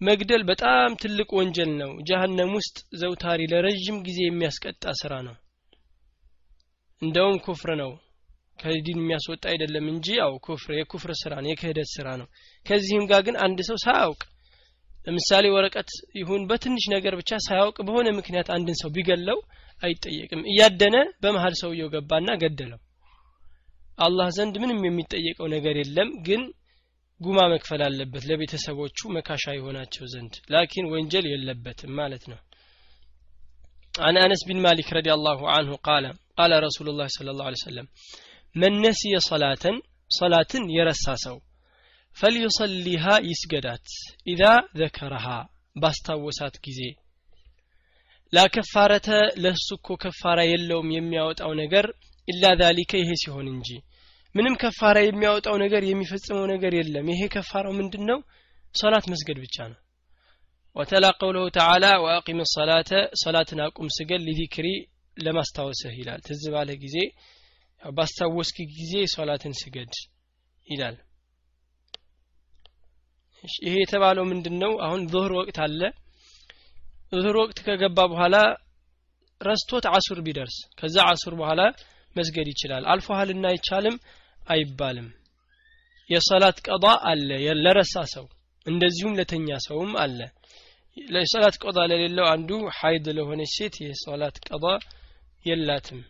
[0.00, 5.36] መግደል በጣም ትልቅ ወንጀል ነው። ጀሀነም ውስጥ ዘውታሪ ለረዥም ጊዜ የሚያስቀጣ ስራ ነው።
[7.02, 7.92] እንደውም ኩፍር ነው።
[8.58, 12.28] ከዲን የሚያስወጣ አይደለም እንጂ ያው ኩፍር የኩፍር ስራ ነው የክህደት ስራ ነው።
[12.66, 14.20] ከዚህም ጋር ግን አንድ ሰው ሳያውቅ
[15.00, 19.38] ለምሳሌ ወረቀት ይሁን በትንሽ ነገር ብቻ ሳያውቅ በሆነ ምክንያት አንድን ሰው ቢገለው
[19.81, 22.79] አይጠየቅም እያደነ በመሀል ሰውየው ገባና ገደለው
[24.05, 26.43] አላህ ዘንድ ምንም የሚጠየቀው ነገር የለም ግን
[27.21, 32.39] ጉማ መክፈል አለበት ለቤተሰቦቹ መካሻ የሆናቸው ዘንድ ላኪን ወንጀል የለበትም ማለት ነው
[33.93, 36.05] عن أنس بن مالك رضي الله عنه قال
[36.39, 37.87] قال رسول الله صلى الله عليه وسلم
[38.55, 39.65] من نسي صلاة
[40.21, 41.37] صلاة يرسى سو
[42.17, 43.87] فليصليها يسجدات
[44.27, 45.37] إذا ذكرها
[45.75, 46.79] باستوسات ጊዜ
[48.32, 49.08] ላ ከፋረተ
[49.42, 51.86] ለሱ እኮ ከፋራ የለውም የሚያወጣው ነገር
[52.28, 53.68] ኢላ ዛሊከ ይሄ ሲሆን እንጂ
[54.34, 58.18] ምንም ከፋራ የሚያወጣው ነገር የሚፈጽመው ነገር የለም ይሄ ከፋራው ምንድን ነው
[58.74, 59.78] ሶላት መስገድ ብቻ ነው
[60.76, 62.90] ወተላ ቀውለሁ ተዓላ ወአቂም ሰላተ
[63.22, 64.68] ሰላትን አቁም ስገድ ሊዚክሪ
[65.16, 66.96] ለማስታወስህ ይላል ትዝ ባለ ጊዜ
[67.82, 69.94] ባስታወስክ ጊዜ ሶላትን ስገድ
[70.66, 70.96] ይላል
[73.62, 75.80] ይሄ የተባለው ምንድን ነው አሁን ዙህር ወቅት አለ
[77.12, 78.36] ዙህር ወቅት ከገባ በኋላ
[79.40, 81.62] ረስቶት አሱር ቢደርስ ከዛ አሱር በኋላ
[82.16, 83.96] መስገድ ይችላል። አልፎሃልና አይቻልም
[84.48, 85.08] አይባልም።
[86.10, 87.28] የሰላት قضاء አለ
[87.64, 88.26] ለረሳ ሰው
[88.66, 90.18] እንደዚሁም ለተኛ ሰውም አለ።
[90.96, 94.64] ለሰላት قضاء ለሌለው አንዱ حيض ለሆነች ሴት የሰላት قضاء
[95.44, 96.00] የላትም።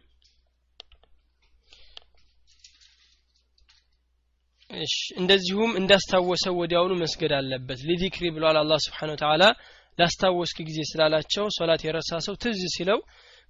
[5.21, 9.43] እንደዚሁም እንዳስታወሰው ወዲያውኑ መስገድ አለበት። لذكري ብሏል አላህ سبحانه وتعالى
[9.99, 13.01] ላስታወስክ ጊዜ ስላላቸው ሶላት የረሳ ሰው ትዝ ሲለው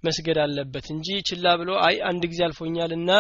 [0.05, 3.11] መስገድ አለበት እንጂ ችላ ብሎ አይ አንድ ጊዜ አልፎኛልና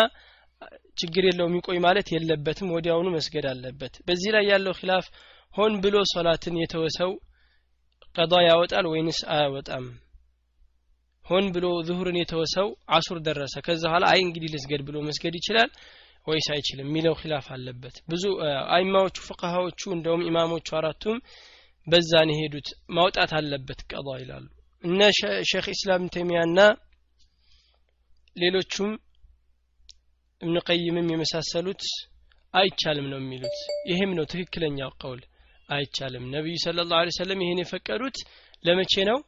[0.96, 5.06] ችግር የለውም ይቆይ ማለት የለበትም ወዲያውኑ መስገድ አለበት። በዚህ ላይ ያለው خلاف
[5.54, 7.10] ሆን ብሎ ሶላትን የተወ ሰው
[8.14, 9.86] قضاء ያወጣል ወይንስ አያወጣም?
[11.24, 15.70] ሆን ብሎ ዙሁርን የተወ ሰው አሱር ደረሰ ከዛ በኋላ አይ እንግዲህ ልስገድ ብሎ መስገድ ይችላል
[16.26, 18.24] ወይስ አይችልም የሚለው خلاف አለበት። ብዙ
[18.76, 21.18] አይማዎቹ ፍቅሃዎቹ እንደውም ኢማሞቹ አራቱም
[21.86, 24.46] በዛን የሄዱት። ማውጣት አለበት قضاء ይላሉ።
[24.84, 25.00] እነ
[25.50, 26.58] ሼክ ኢስላም ተሚያና
[28.36, 28.90] ሌሎቹም
[30.40, 31.82] እብን ቀይምም የመሳሰሉት
[32.54, 33.56] አይቻልም ነው የሚሉት።
[33.90, 35.22] ይህም ነው ትክክለኛው ቀውል።
[35.68, 38.18] አይቻልም። ነቢዩ ስለ ላሁ ሰለም ይህን የፈቀዱት
[38.64, 39.18] ለመቼ ነው?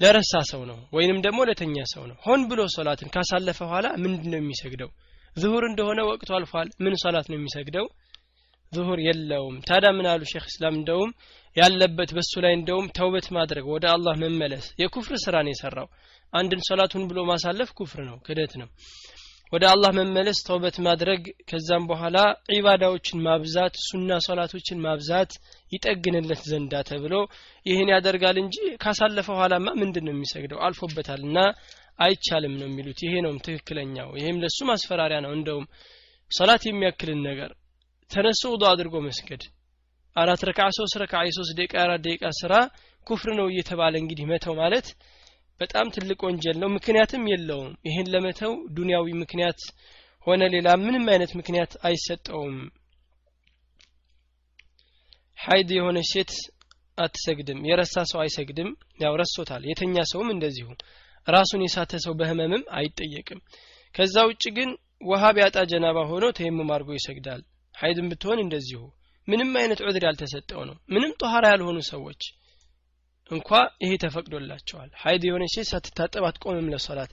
[0.00, 4.38] ለረሳ ሰው ነው ወይንም ደግሞ ለተኛ ሰው ነው። ሆን ብሎ ሶላትን ካሳለፈ በኋላ ምንድን ነው
[4.40, 4.90] የሚሰግደው?
[5.36, 7.86] ዙሁር እንደሆነ ወቅቱ አልፏል። ምን ሶላት ነው የሚሰግደው
[8.72, 11.10] ዙሁር የለውም። ታዲያ ምን አሉ ሼክ እስላም እንደውም
[11.56, 15.88] ያለበት በሱ ላይ እንደውም ተውበት ማድረግ ወደ አላህ መመለስ የኩፍር ስራ ነው የሰራው።
[16.32, 18.68] አንድን ሶላቱን ብሎ ማሳለፍ ኩፍር ነው ክደት ነው።
[19.52, 22.18] ወደ አላህ መመለስ ተውበት ማድረግ ከዛም በኋላ
[22.52, 25.32] ዒባዳዎችን ማብዛት ሱና ሶላቶችን ማብዛት
[25.72, 27.14] ይጠግንለት ዘንዳ ተብሎ
[27.66, 30.60] ይህን ያደርጋል እንጂ ካሳለፈ ኋላማ ምንድን ነው የሚሰግደው?
[30.66, 31.38] አልፎበታል እና
[31.98, 35.66] አይቻልም ነው የሚሉት። ይሄ ነው ትክክለኛው። ይሄም ለሱ ማስፈራሪያ ነው። እንደውም
[36.30, 37.50] ሰላት የሚያክልን ነገር
[38.12, 39.42] ተነስቶ ውዱ አድርጎ መስገድ።
[40.16, 42.54] አራት ረክዓ ሶስት ረክዓ የሶስት ደቂቃ አራት ደቂቃ ስራ
[43.06, 44.88] ኩፍር ነው እየተባለ እንግዲህ መተው ማለት
[45.60, 49.60] በጣም ትልቅ ወንጀል ነው። ምክንያትም የለውም። ይህን ለመተው ዱንያዊ ምክንያት
[50.26, 52.56] ሆነ ሌላ ምንም አይነት ምክንያት አይሰጠውም።
[55.38, 56.32] ሀይድ የሆነች ሴት
[56.98, 58.70] አትሰግድም። የረሳ ሰው አይሰግድም።
[59.00, 60.68] ያው ረሶታል የተኛ ሰውም እንደዚሁ።
[61.28, 63.40] ራሱን የሳተ ሰው በህመምም አይጠየቅም።
[63.94, 64.70] ከዛ ውጭ ግን
[65.04, 67.40] ውሃ ቢያጣ ጀናባ ሆኖ ተየሙም አድርጎ ይሰግዳል
[67.74, 68.80] ሀይድም ብትሆን እንደዚሁ።
[69.28, 72.22] ምንም አይነት عذر ያልተሰጠው ነው። ምንም طهارة ያልሆኑ ሰዎች
[73.30, 73.50] እንኳ
[73.82, 77.12] ይሄ ተፈቅዶላቸዋል። حيض የሆነች ሴት ሳትታጠብ አትቆምም ለሶላት።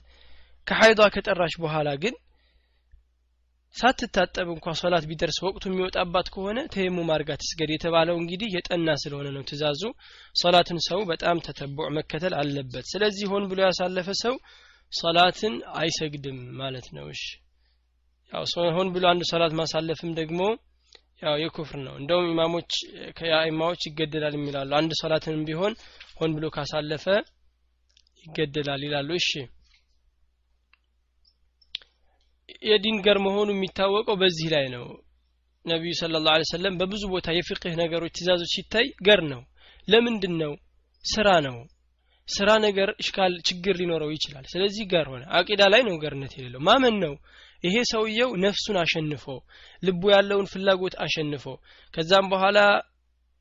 [0.66, 2.14] ከሀይዷ ከጠራች በኋላ ግን
[3.74, 9.42] ሳትታጠብ እንኳ ሶላት ቢደርስ ወቅቱ የሚወጣባት ከሆነ تيمم አድርጋ ትስገድ የተባለው እንግዲህ የጠና ስለሆነ ነው
[9.48, 9.82] ትእዛዙ።
[10.34, 14.34] ሶላትን ሰው በጣም تتبع መከተል አለበት። ስለዚህ ሆን ብሎ ያሳለፈ ሰው
[14.92, 17.22] ሶላትን አይሰግድም ማለት ነው። እሺ
[18.32, 20.40] ያው ሆን ብሎ አንድ ሶላት ማሳለፍም ደግሞ
[21.22, 22.70] ያው የኩፍር ነው። እንደውም ኢማሞች
[23.16, 25.72] ከአይማዎች ይገደላል የሚላሉ አንድ ሶላትንም ቢሆን
[26.20, 27.04] ሆን ብሎ ካሳለፈ
[28.24, 29.30] ይገደላል ይላሉ። እሺ።
[32.62, 34.86] የዲን ገር መሆኑ የሚታወቀው በዚህ ላይ ነው።
[35.64, 39.42] ነቢዩ ስለ ላሁ ሰለም በብዙ ቦታ የፍቅህ ነገሮች ትእዛዞች ሲታይ ገር ነው።
[39.88, 40.52] ለምንድን ነው
[41.04, 41.56] ስራ ነው።
[42.28, 46.96] ስራ ነገር እሽካል ችግር ሊኖረው ይችላል። ስለዚህ ገር ሆነ። አቂዳ ላይ ነው ገርነት የሌለው። ማመን
[47.04, 47.14] ነው
[47.64, 49.24] ይሄ ሰውየው ነፍሱን አሸንፎ
[49.82, 51.44] ልቡ ያለውን ፍላጎት አሸንፎ
[51.94, 52.58] ከዛም በኋላ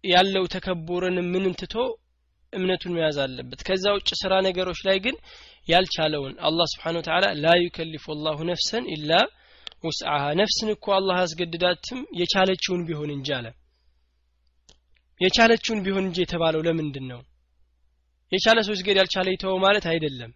[0.04, 1.76] ያለው ተከቡርን ምንም ትቶ
[2.54, 5.16] እምነቱን መያዝ አለበት። ከዛ ውጭ ስራ ነገሮች ላይ ግን
[5.68, 9.12] ያልቻለውን አላህ ስብሓን ወተላ ላ ዩከሊፉ ላሁ ነፍሰን ኢላ
[9.84, 13.48] ውስዓሃ ነፍስን እኮ አላህ አስገድዳትም የቻለችውን ቢሆን እንጂ አለ።
[15.22, 17.22] የቻለችውን ቢሆን እንጂ የተባለው ለምንድን ነው?
[18.32, 20.32] የቻለ ሰው ስገድ ያልቻለ ይተወው ማለት አይደለም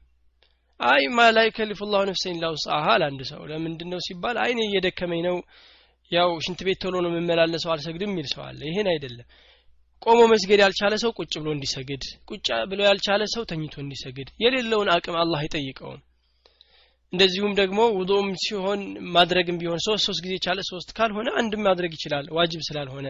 [0.84, 5.22] አይ ማ ላ ዩከሊፉ ላሁ ነፍሰን ኢላ ውስዓሃ ለአንድ ሰው። ለምንድን ነው ሲባል አይኔ እየደከመኝ
[5.28, 5.36] ነው
[6.12, 9.28] ያው ሽንት ቤት ቶሎ ነው የምመላለሰው አልሰግድም የሚል ሰው አለ። ይሄን አይደለም።
[10.02, 15.18] ቆሞ መስገድ ያልቻለ ሰው ቁጭ ብሎ እንዲሰግድ ቁጭ ብሎ ያልቻለ ሰው ተኝቶ እንዲሰግድ የሌለውን አቅም
[15.22, 16.02] አላህ አይጠይቀውም።
[17.14, 18.82] እንደዚሁም ደግሞ ውዶም ሲሆን
[19.16, 23.08] ማድረግም ቢሆን ሶስት ሶስት ጊዜ ቻለ ሶስት ካልሆነ አንድም ማድረግ ይችላል ዋጅብ ስላልሆነ።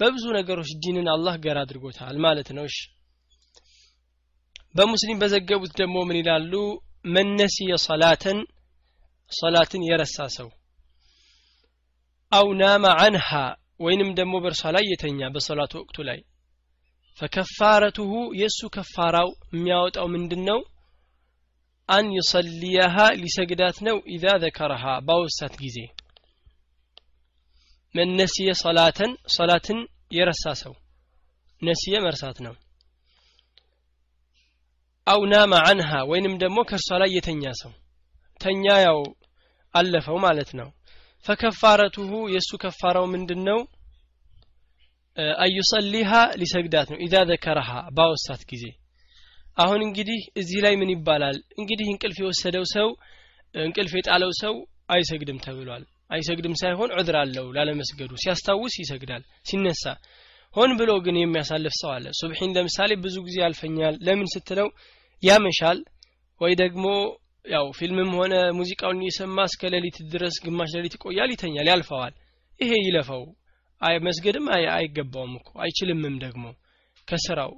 [0.00, 2.66] በብዙ ነገሮች ዲንን አላህ ገር አድርጎታል ማለት ነው።
[4.74, 6.52] በሙስሊም በዘገቡት ደግሞ ምን ይላሉ
[7.04, 8.38] መነሲየ ሰላተን
[9.32, 10.48] ሰላትን የረሳ ሰው
[12.32, 13.28] አው ናመ አንሃ
[13.84, 16.18] ወይንም ደግሞ በእርሷ ላይ የተኛ በሰላት ወቅቱ ላይ
[17.18, 20.60] ፈከፋረቱሁ የእሱ ከፋራው የሚያወጣው ምንድን ነው
[21.88, 25.78] አን ዩሰሊያሃ ሊሰግዳት ነው ኢዛ ዘከረሃ ባወሳት ጊዜ
[27.94, 29.80] መነሲየ ሰላተን ሰላትን
[30.16, 30.74] የረሳ ሰው
[31.62, 32.54] ነሲየ መርሳት ነው
[35.06, 37.72] አው ናማ አንሃ ወይንም ደግሞ ከእርሷ ላይ የተኛ ሰው።
[38.40, 38.98] ተኛ ያው
[39.74, 40.68] አለፈው ማለት ነው።
[41.26, 43.60] ፈከፋረቱሁ የእሱ ከፋራው ምንድን ነው
[45.38, 48.64] አዩሰሊሃ ሊሰግዳት ነው። ኢዛ ዘከረሃ ባወሳት ጊዜ።
[49.56, 51.36] አሁን እንግዲህ እዚህ ላይ ምን ይባላል?
[51.60, 52.88] እንግዲህ እንቅልፍ የወሰደው ሰው
[53.54, 54.54] እንቅልፍ የጣለው ሰው
[54.94, 59.84] አይሰግድም ተብሏል። አይሰግድም ሳይሆን ዑድር አለው ላለመስገዱ። ሲያስታውስ ይሰግዳል። ሲነሳ
[60.54, 64.68] ሆን ብሎ ግን የሚያሳልፍ ሰው አለ። ሱብሒን ለምሳሌ ብዙ ጊዜ ያልፈኛል። ለምን ስትለው
[65.22, 65.78] ያመሻል።
[66.40, 66.84] ወይ ደግሞ
[67.44, 72.14] ያው ፊልምም ሆነ ሙዚቃውን እየሰማ እስከ ሌሊት ድረስ ግማሽ ሌሊት ይቆያል ይተኛል ያልፈዋል።
[72.60, 73.24] ይሄ ይለፈው።
[73.80, 76.44] አይ መስገድም አይገባውም እኮ አይችልምም ደግሞ
[77.08, 77.52] ከስራው።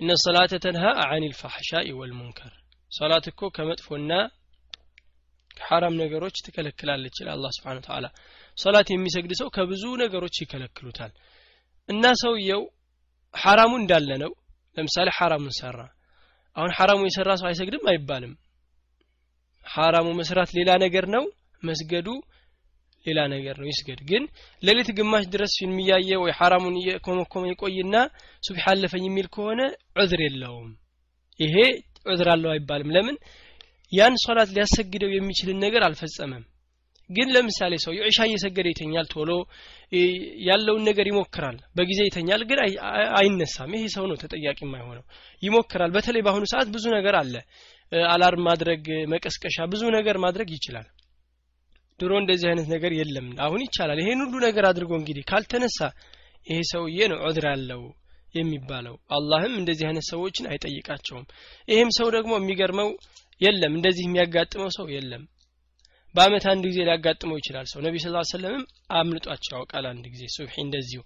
[0.00, 2.52] እነ ሰላተ ተንሃ አን ልፋሕሻኢ ወልሙንከር።
[2.92, 4.12] ሰላት እኮ ከመጥፎና
[5.56, 8.06] ከሐራም ነገሮች ትከለክላለች ይላል አላህ ስብሓን ተዓላ
[8.58, 11.12] ሰላት የሚሰግድ ሰው ከብዙ ነገሮች ይከለክሉታል
[11.88, 12.62] እና ሰውየው
[13.34, 14.32] ሐራሙ እንዳለ ነው።
[14.76, 15.78] ለምሳሌ ሐራሙን ሰራ።
[16.56, 18.32] አሁን ሐራሙ የሰራ ሰው አይሰግድም አይባልም።
[19.66, 21.24] ሐራሙ መስራት ሌላ ነገር ነው
[21.62, 22.08] መስገዱ
[23.06, 24.22] ሌላ ነገር ነው ይስገድ። ግን
[24.62, 27.94] ሌሊት ግማሽ ድረስ ፊልም እያየ ወይ ሐራሙን እየኮመኮመ ይቆይና
[28.42, 29.60] ሱብሒ አለፈኝ የሚል ከሆነ
[29.96, 30.70] ዑዝር የለውም።
[31.40, 31.56] ይሄ
[32.06, 33.16] ዑዝር አለው አይባልም። ለምን?
[33.92, 36.44] ያን ሶላት ሊያሰግደው የሚችልን ነገር አልፈጸመም
[37.12, 39.30] ግን ለምሳሌ ሰው የዒሻ እየሰገደ ይተኛል ቶሎ
[40.48, 42.60] ያለውን ነገር ይሞክራል። በጊዜ ይተኛል ግን
[43.18, 45.04] አይነሳም። ይሄ ሰው ነው ተጠያቂ የማይሆነው።
[45.42, 47.34] ይሞክራል። በተለይ በአሁኑ ሰዓት ብዙ ነገር አለ።
[48.12, 50.86] አላርም ማድረግ መቀስቀሻ ብዙ ነገር ማድረግ ይችላል።
[52.00, 55.78] ድሮ እንደዚህ አይነት ነገር የለም። አሁን ይቻላል። ይሄን ሁሉ ነገር አድርጎ እንግዲህ ካልተነሳ
[56.46, 57.82] ይሄ ሰውዬ ነው ዑድር ያለው
[58.34, 61.26] የሚባለው። አላህም እንደዚህ አይነት ሰዎችን አይጠይቃቸውም።
[61.68, 62.88] ይሄም ሰው ደግሞ የሚገርመው
[63.40, 65.22] የለም። እንደዚህ የሚያጋጥመው ሰው የለም
[66.14, 68.64] በአመት አንድ ጊዜ ሊያጋጥመው ይችላል ሰው። ነቢ ስ ሰለምም
[68.96, 71.00] አምልጧቸው ያውቃል አንድ ጊዜ ሱብሒ እንደዚሁ።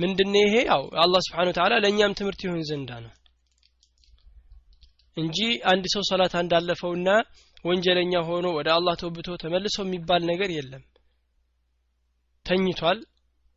[0.00, 0.54] ምንድን ይሄ?
[0.70, 3.12] ያው አላህ ስብሓን ተዓላ ለእኛም ትምህርት ይሆን ዘንዳ ነው
[5.16, 5.38] እንጂ
[5.70, 7.08] አንድ ሰው ሰላት እንዳለፈውና
[7.64, 10.84] ወንጀለኛ ሆኖ ወደ አላህ ተውብቶ ተመልሶ የሚባል ነገር የለም።
[12.46, 12.98] ተኝቷል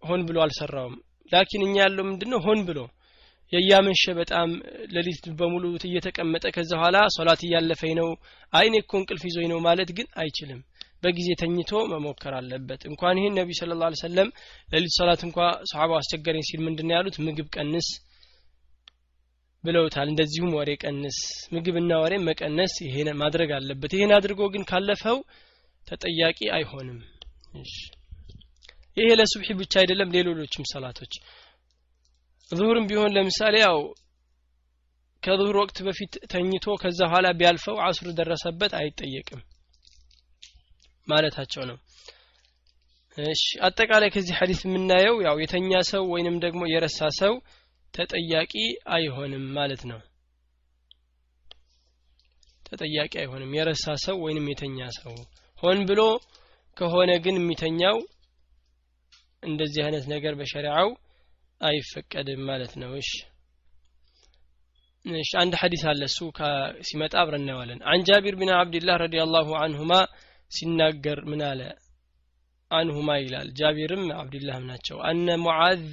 [0.03, 0.95] ሆን ብሎ አልሰራውም።
[1.32, 2.79] ላኪን እኛ ያለው ምንድነው ሆን ብሎ
[3.53, 4.49] የያመሸ በጣም
[4.95, 8.08] ሌሊት በሙሉ እየተቀመጠ ከዛ በኋላ ሶላት እያለፈኝ ነው
[8.53, 10.60] አይኔ እኮ እንቅልፍ ይዞኝ ነው ማለት ግን አይችልም
[11.03, 14.29] በጊዜ ተኝቶ መሞከር አለበት። እንኳን ይህን ነቢ ስለ ላ ሰለም
[14.69, 15.37] ሌሊት ሶላት እንኳ
[15.71, 17.15] ሰሓባው አስቸገረኝ ሲል ምንድን ያሉት?
[17.25, 17.87] ምግብ ቀንስ
[19.63, 21.17] ብለውታል። እንደዚሁም ወሬ ቀንስ
[21.53, 25.19] ምግብና ወሬ መቀነስ ይሄን ማድረግ አለበት። ይሄን አድርጎ ግን ካለፈው
[25.87, 26.99] ተጠያቂ አይሆንም።
[28.97, 31.13] ይሄ ለሱብሒ ብቻ አይደለም ሌሎችም ሰላቶች።
[32.51, 33.77] ዙሁርም ቢሆን ለምሳሌ ያው
[35.23, 39.41] ከዙሁር ወቅት በፊት ተኝቶ ከዛ በኋላ ቢያልፈው አስር ደረሰበት አይጠየቅም
[41.07, 41.77] ማለታቸው ነው።
[43.17, 47.33] እሺ አጠቃላይ ከዚህ ሐዲስ የምናየው ያው የተኛ ሰው ወይንም ደግሞ የረሳ ሰው
[47.93, 48.53] ተጠያቂ
[48.93, 49.99] አይሆንም ማለት ነው።
[52.65, 55.13] ተጠያቂ አይሆንም የረሳ ሰው ወይንም የተኛ ሰው።
[55.57, 56.01] ሆን ብሎ
[56.77, 57.97] ከሆነ ግን የሚተኛው
[59.43, 60.89] እንደዚህ አይነት ነገር በሸሪዓው
[61.61, 63.11] አይፈቀድም ማለት ነው። እሺ
[65.05, 66.19] እሺ አንድ ሐዲስ አለ እሱ
[66.87, 69.93] ሲመጣ አብረን እናየዋለን። عن جابر بن عبد الله رضي الله عنهما
[70.53, 71.61] ሲናገር ምን አለ?
[72.71, 75.86] عنهما ይላል። ጃቢርም አብድላህም ናቸው። أن معاذ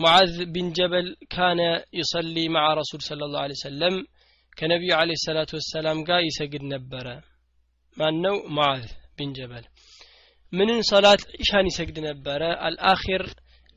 [0.00, 1.60] معاذ بن جبل ካነ
[1.98, 3.96] ይሰሊ ማዓ ረሱል ስለ ላሁ ሰለም
[4.52, 7.06] ከነቢዩ አለ ሰላቱ ወሰላም ጋር ይሰግድ ነበረ።
[7.96, 8.84] ማን ነው ሙዓዝ
[9.16, 9.64] ቢን ጀበል።
[10.52, 13.24] ምንን ሰላት ዒሻን ይሰግድ ነበረ። አልአኺር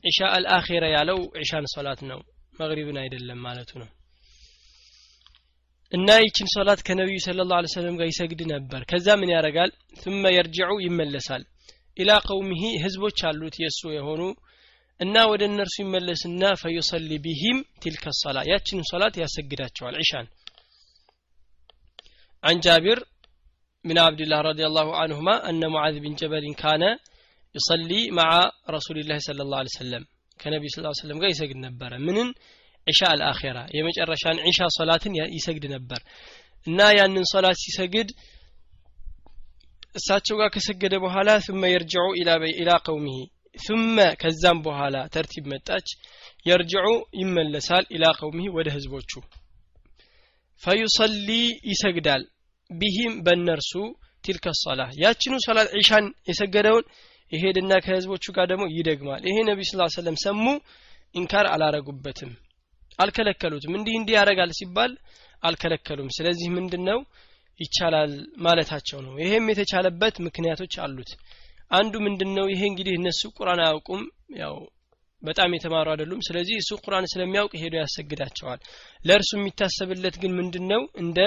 [0.04, 2.20] ዒሻ አልአኺረ ያለው ዒሻን ሰላት ነው።
[2.60, 3.88] መግሪብን አይደለም ማለቱ ነው
[5.91, 9.71] እና ይችን ሶላት ከነቢዩ ስለ ላሁ ሰለም ጋር ይሰግድ ነበር ከዛ ምን ያደርጋል
[10.03, 11.43] ثم يرجع ይመለሳል
[12.01, 14.21] ኢላ ቀውሚሂ ህዝቦች አሉት የእሱ የሆኑ
[14.99, 20.27] እና ወደ እነርሱ ይመለስና ፈዩሰሊ ቢሂም ቲልከ ሰላ ያችንን ሶላት ያሰግዳቸዋል ዒሻን
[22.43, 22.97] عن جابر
[23.85, 26.83] من عبد الله رضي الله عنهما أن معاذ بن جبل كان
[27.55, 28.29] يصلي مع
[28.75, 30.03] رسول الله صلى الله عليه وسلم
[30.41, 32.17] كنبي صلى الله عليه وسلم قال يسجد نبرة من
[32.87, 36.01] ዒሻ አልአኺራ የመጨረሻን ዒሻ ሶላትን ይሰግድ ነበር
[36.67, 38.09] እና ያንን ሶላት ሲሰግድ
[39.99, 43.17] እሳቸው ጋር ከሰገደ በኋላ ثم يرجع الى الى قومه
[43.57, 45.87] ثم ከዛም በኋላ ተርቲብ መጣች
[46.49, 46.83] يرجع
[47.21, 49.11] ይመለሳል الى قومه ወደ ህዝቦቹ
[50.63, 51.29] ፈዩሰሊ
[51.71, 52.23] ይሰግዳል
[52.69, 53.71] ቢሂም በእነርሱ
[54.23, 56.85] ቲልከ ሶላ ያችኑ ሶላት ዒሻን የሰገደውን
[57.31, 60.45] ይሄድና ከህዝቦቹ ጋር ደግሞ ይደግማል ይሄ ነቢ ስ ሰለም ሰሙ
[61.19, 62.31] ኢንካር አላረጉበትም
[63.00, 64.92] አልከለከሉትም። እንዲህ እንዲህ ያደርጋል ሲባል
[65.42, 66.98] አልከለከሉም። ስለዚህ ምንድን ነው
[67.60, 68.12] ይቻላል
[68.44, 71.10] ማለታቸው ነው። ይሄም የተቻለበት ምክንያቶች አሉት።
[71.70, 74.02] አንዱ ምንድን ነው ይሄ እንግዲህ እነሱ ቁርአን አያውቁም።
[74.40, 74.54] ያው
[75.22, 78.60] በጣም የተማሩ አይደሉም። ስለዚህ እሱ ቁርአን ስለሚያውቅ ሄዶ ያሰግዳቸዋል
[79.00, 81.18] ለእርሱ የሚታሰብለት ግን ምንድን ነው እንደ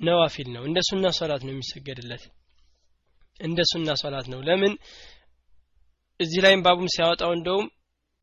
[0.00, 2.22] ነዋፊል ነው። እንደ ሱና ሶላት ነው የሚሰገድለት።
[3.40, 4.72] እንደ ሱና ሶላት ነው። ለምን?
[6.20, 7.66] እዚህ ላይም ባቡም ሲያወጣው እንደውም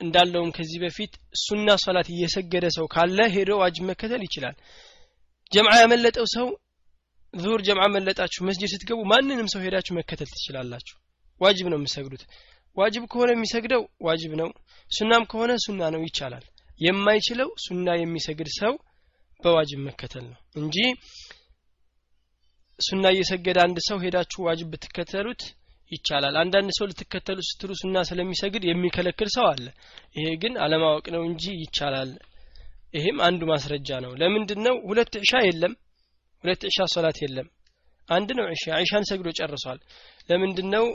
[0.02, 4.56] እንዳለውም ከዚህ በፊት ሱና ሶላት እየሰገደ ሰው ካለ ሄዶ ዋጅብ መከተል ይችላል።
[5.52, 6.48] ጀምዓ ያመለጠው ሰው
[7.34, 10.96] ዙሁር ጀምዓ መለጣችሁ መስጅድ ስትገቡ ማንንም ሰው ሄዳችሁ መከተል ትችላላችሁ።
[11.42, 12.24] ዋጅብ ነው የምሰግዱት
[12.78, 14.50] ዋጅብ ከሆነ የሚሰግደው ዋጅብ ነው።
[14.92, 16.46] ሱናም ከሆነ ሱና ነው ይቻላል።
[16.82, 18.74] የማይችለው ሱና የሚሰግድ ሰው
[19.44, 20.78] በዋጅብ መከተል ነው እንጂ
[22.80, 25.44] ሱና እየሰገደ አንድ ሰው ሄዳችሁ ዋጅብ ብትከተሉት
[25.92, 29.66] ይቻላል። አንዳንድ ሰው ልትከተሉ ስትሉ ሱና ስለሚሰግድ የሚከለክል ሰው አለ።
[30.18, 32.12] ይሄ ግን አለማወቅ ነው እንጂ ይቻላል።
[32.94, 35.74] ይሄም አንዱ ማስረጃ ነው። ለምንድን ነው ሁለት ዕሻ የለም።
[36.44, 37.48] ሁለት ዕሻ ሶላት የለም።
[38.10, 39.80] አንድ ነው ዕሻ ዕሻን ሰግዶ ጨርሷል።
[40.30, 40.86] ለምንድን ነው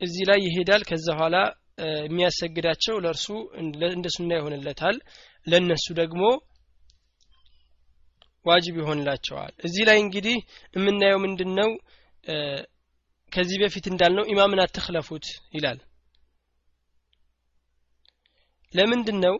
[0.00, 1.36] እዚህ ላይ ይሄዳል። ከዛ በኋላ
[2.06, 3.26] የሚያሰግዳቸው ለእርሱ
[3.90, 4.96] እንደ ሱና ይሆንለታል።
[5.46, 6.22] ለነሱ ደግሞ
[8.46, 10.36] ዋጅብ ይሆንላቸዋል። እዚህ ላይ እንግዲህ
[10.76, 11.70] የምናየው ምንድን ነው
[13.32, 15.26] ከዚህ በፊት እንዳልነው ኢማምን አትክለፉት
[15.56, 15.78] ይላል።
[18.74, 19.34] ለምንድን ነው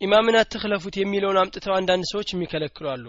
[0.00, 3.04] ኢማምን አትክለፉት የሚለውን አምጥተው አንዳንድ ሰዎች የሚከለክሉ አሉ?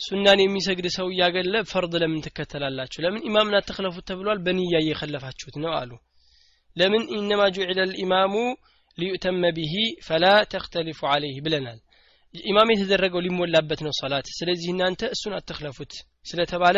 [0.00, 2.98] ሱናን የሚሰግድ ሰው እያገለ ፈርድ ለምን ትከተላላችሁ?
[3.04, 4.38] ለምን ኢማምን አትክለፉት ተብሏል?
[4.44, 5.90] በንያ እየከለፋችሁት ነው አሉ።
[6.76, 8.34] ለምን ኢነማ ጁዕለ ልኢማሙ
[8.98, 9.74] ሊዩተመ ቢሂ
[10.06, 11.78] ፈላ ተክተሊፉ አለይህ ብለናል።
[12.34, 15.92] ኢማም የተደረገው ሊሞላበት ነው ሰላት ስለዚህ እናንተ እሱን አትክለፉት
[16.24, 16.76] ስለተባለ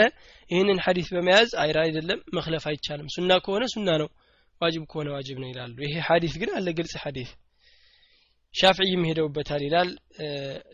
[0.51, 4.09] ይህንን ሐዲስ በመያዝ አይራ አይደለም መክለፍ አይቻልም። ሱና ከሆነ ሱና ነው
[4.61, 7.31] ዋጅብ ከሆነ ዋጅብ ነው ይላሉ። ይሄ ሐዲስ ግን አለ ግልጽ ሐዲስ።
[8.55, 9.91] ሻፍዕይም ሄደውበታል ይላል።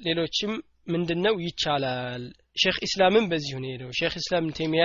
[0.07, 0.53] ሌሎችም
[0.87, 1.35] ምንድነው?
[1.47, 2.23] ይቻላል።
[2.57, 4.85] ሼክ ኢስላምን በዚህ ነው ሄደው ሼክ ኢስላም ቴሚያ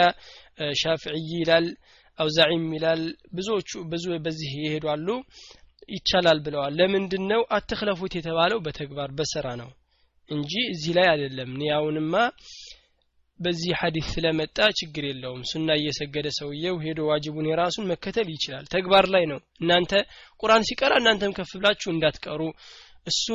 [0.82, 1.66] ሻፍዕይ ይላል
[2.20, 3.02] አውዛዒም ይላል
[3.34, 5.08] ብዙዎቹ ብዙ በዚህ ይሄዱ አሉ።
[5.90, 9.70] ይቻላል ብለዋል። ለምንድን ነው አትክለፉት የተባለው በተግባር በስራ ነው
[10.30, 12.14] እንጂ እዚህ ላይ አይደለም። ኒያውንማ
[13.40, 19.26] በዚህ ሐዲስ ስለመጣ ችግር የለውም። ሱና እየሰገደ ሰውየው ሄዶ ዋጅቡን የራሱን መከተል ይችላል። ተግባር ላይ
[19.32, 19.92] ነው። እናንተ
[20.44, 22.42] ቁርአን ሲቀራ እናንተም ከፍ ብላችሁ እንዳትቀሩ።
[23.08, 23.26] እሱ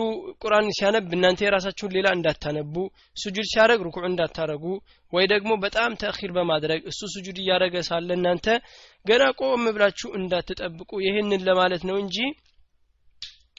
[0.42, 2.74] ቁርአን ሲያነብ እናንተ የራሳችሁን ሌላ እንዳታነቡ
[3.16, 4.64] ስጁድ ሲያደረግ ሩኩዕ እንዳታረጉ
[5.12, 8.46] ወይ ደግሞ በጣም ተእኺር በማድረግ እሱ ስጁድ እያደረገ ሳለ እናንተ
[9.06, 12.18] ገና ቆም ብላችሁ እንዳትጠብቁ። ይህንን ለማለት ነው እንጂ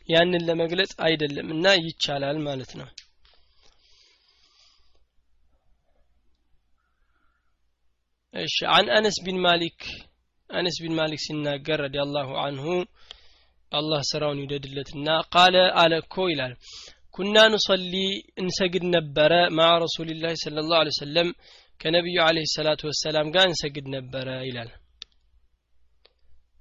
[0.09, 2.87] ያንን ለመግለጽ አይደለም እና ይቻላል ማለት ነው
[8.33, 9.79] እሺ عن أنس بن مالك
[10.49, 12.65] አነስ ቢን ማሊክ ሲናገር رضي الله عنه
[13.71, 16.53] አላህ ስራውን ይውደድለትና قال አለ እኮ ይላል።
[17.15, 17.93] كنا نصلي
[18.41, 21.27] እንሰግድ ነበረ مع رسول الله صلى الله عليه وسلم
[21.79, 24.69] ከነቢዩ عليه الصلاة والسلام ጋር እንሰግድ ነበረ ይላል።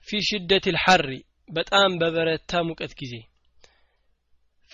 [0.08, 1.08] في شدة الحر
[1.50, 3.14] በጣም በበረታ ሙቀት ጊዜ።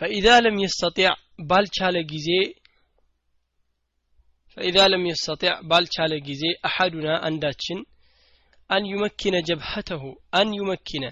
[0.00, 1.12] فإذا لم يستطع
[1.48, 2.28] ባልቻለ ጊዜ
[4.58, 7.78] فإذا لم يستطع ባልቻለ ጊዜ أحدنا አንዳችን
[8.70, 10.02] أن يمكن جبهته
[10.38, 11.04] أن يمكن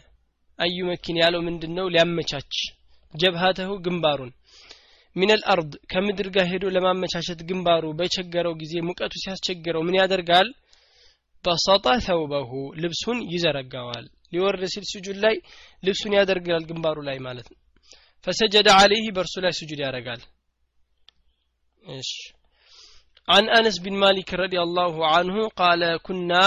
[0.59, 2.55] أن يمكن ያለው ምንድን ነው ሊያመቻች
[3.15, 4.33] جبهته ግንባሩን
[5.17, 10.49] من الأرض ከምድር ጋር ሄዶ ለማመቻቸት ግንባሩ በቸገረው ጊዜ ሙቀቱ ሲያስቸግረው ምን ያደርጋል
[11.45, 12.51] በሰጣ ተውበሁ
[12.83, 15.37] ልብሱን ይዘረጋዋል ሊወርድ ሲል ስጁድ ላይ
[15.83, 17.59] ልብሱን ያደርጋል ግንባሩ ላይ ማለት ነው
[18.27, 20.23] ፈሰጀደ አለይህ በእርሱ ላይ ስጁድ ያደርጋል
[21.83, 22.11] እሺ
[23.28, 26.46] عن أنس بن مالك رضي الله عنه قال كنا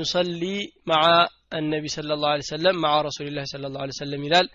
[0.00, 1.02] نصلي مع
[1.54, 4.46] النبي صلى الله عليه وسلم مع رسول الله صلى الله عليه وسلم ይላል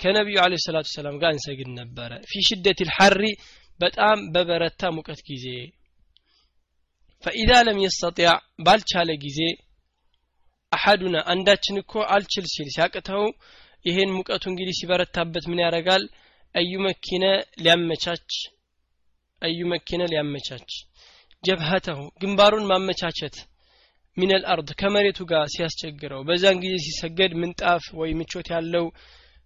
[0.00, 3.22] ከነቢዩ አለ ሰላቱ ሰላም ጋር እንሰግድ ነበረ ፊ ሽደት ልሐሪ
[3.80, 5.46] በጣም በበረታ ሙቀት ጊዜ
[7.24, 8.32] ፈኢዛ ለም የስተጢዕ
[8.66, 9.40] ባልቻለ ጊዜ
[10.72, 13.24] አሐዱና አንዳችን እኮ አልችል ሲል ሲያቅተው
[13.84, 16.04] ይሄን ሙቀቱ እንግዲህ ሲበረታበት ምን ያደርጋል
[16.54, 17.24] አዩ መኪነ
[17.64, 18.28] ሊያመቻች
[19.41, 20.71] አዩ መኪነ ሊያመቻች
[21.43, 23.35] ጀብሀተሁ ግንባሩን ማመቻቸት
[24.17, 28.85] ሚነል አርድ ከመሬቱ ጋር ሲያስቸግረው በዛን ጊዜ ሲሰገድ ምንጣፍ ወይ ምቾት ያለው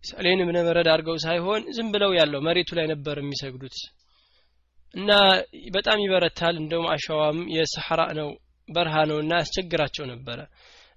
[0.04, 3.78] ሰሌን እብነ አድርገው ሳይሆን ዝም ብለው ያለው መሬቱ ላይ ነበር የሚሰግዱት
[4.94, 5.12] እና
[5.76, 8.30] በጣም ይበረታል። እንደውም አሸዋም የሰሐራ ነው
[8.70, 10.40] በረሃ ነው እና ያስቸግራቸው ነበረ።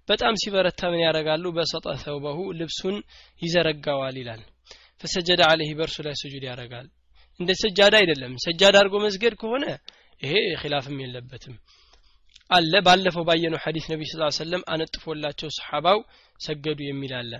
[0.08, 1.44] በጣም ሲበረታ ምን ያደርጋሉ?
[1.56, 2.96] በሰጠ ተውበሁ ልብሱን
[3.42, 4.42] ይዘረጋዋል ይላል።
[5.02, 6.86] ፈሰጀደ አለህ በእርሱ ላይ ስጁድ ያደርጋል
[7.40, 9.64] እንደ ሰጃዳ አይደለም። ሰጃዳ አድርጎ መስገድ ከሆነ
[10.22, 11.56] ይሄ ኺላፍም የለበትም።
[12.50, 15.98] አለ። ባለፈው ባየነው ሐዲስ ነቢ ስ ሰለም አነጥፎላቸው ሰሓባው
[16.40, 17.32] ሰገዱ የሚል አለ።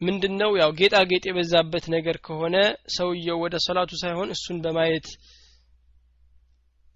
[0.00, 0.50] ምንድነው?
[0.60, 2.56] ያው ጌጣጌጥ የበዛበት ነገር ከሆነ
[2.96, 5.06] ሰውየው ወደ ሰላቱ ሳይሆን እሱን በማየት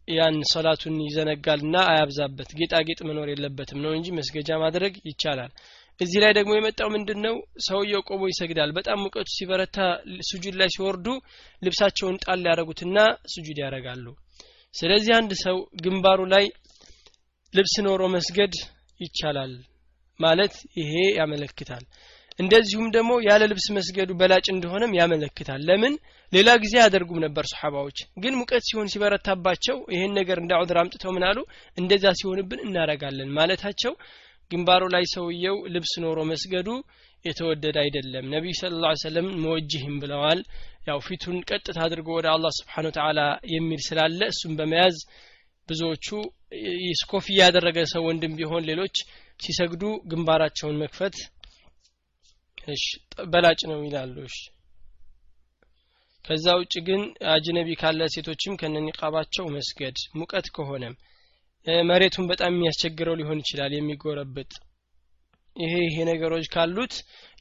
[0.08, 5.52] ያን ሰላቱን ይዘነጋልና አያብዛበት። ጌጣጌጥ መኖር የለበትም ነው እንጂ መስገጃ ማድረግ ይቻላል
[6.00, 7.34] እዚህ ላይ ደግሞ የመጣው ምንድን ነው
[7.66, 9.76] ሰውየው ቆሞ ይሰግዳል። በጣም ሙቀቱ ሲበረታ
[10.28, 11.06] ስጁድ ላይ ሲወርዱ
[11.62, 12.96] ልብሳቸውን ጣል ያደረጉትና
[13.34, 14.06] ስጁድ ያደርጋሉ።
[14.74, 16.44] ስለዚህ አንድ ሰው ግንባሩ ላይ
[17.54, 18.54] ልብስ ኖሮ መስገድ
[19.00, 19.52] ይቻላል
[20.20, 21.84] ማለት ይሄ ያመለክታል።
[22.38, 25.94] እንደዚሁም ደግሞ ያለ ልብስ መስገዱ በላጭ እንደሆነም ያመለክታል። ለምን?
[26.32, 31.24] ሌላ ጊዜ ያደርጉም ነበር ሰሓባዎች። ግን ሙቀት ሲሆን ሲበረታባቸው ይሄን ነገር እንደ ዑድር አምጥተው ምን
[31.28, 31.38] አሉ?
[31.78, 33.92] እንደዛ ሲሆንብን እናረጋለን ማለታቸው
[34.50, 36.68] ግንባሩ ላይ ሰውየው ልብስ ኖሮ መስገዱ
[37.24, 40.40] የተወደደ አይደለም። ነቢዩ ስለ ላ ሰለም መወጅህም ብለዋል።
[40.88, 43.20] ያው ፊቱን ቀጥታ አድርጎ ወደ አላህ ስብሓን ተዓላ
[43.54, 44.98] የሚል ስላለ እሱም በመያዝ
[45.68, 46.06] ብዙዎቹ
[47.00, 48.96] ስኮፍ ያደረገ ሰው ወንድም ቢሆን ሌሎች
[49.40, 51.16] ሲሰግዱ ግንባራቸውን መክፈት
[53.32, 54.16] በላጭ ነው ይላሉ።
[56.24, 60.94] ከዛ ውጭ ግን አጅነቢ ካለ ሴቶችም ከነኒቃባቸው መስገድ ሙቀት ከሆነም
[61.86, 64.50] መሬቱን በጣም የሚያስቸግረው ሊሆን ይችላል የሚጎረብጥ።
[65.56, 66.94] ይሄ ይሄ ነገሮች ካሉት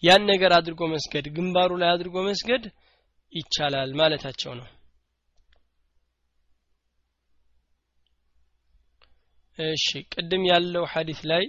[0.03, 2.63] ያን ነገር አድርጎ መስገድ ግንባሩ ላይ አድርጎ መስገድ
[3.33, 4.67] ይቻላል ማለታቸው ነው።
[9.59, 11.43] እሺ ቅድም ያለው ሐዲስ ላይ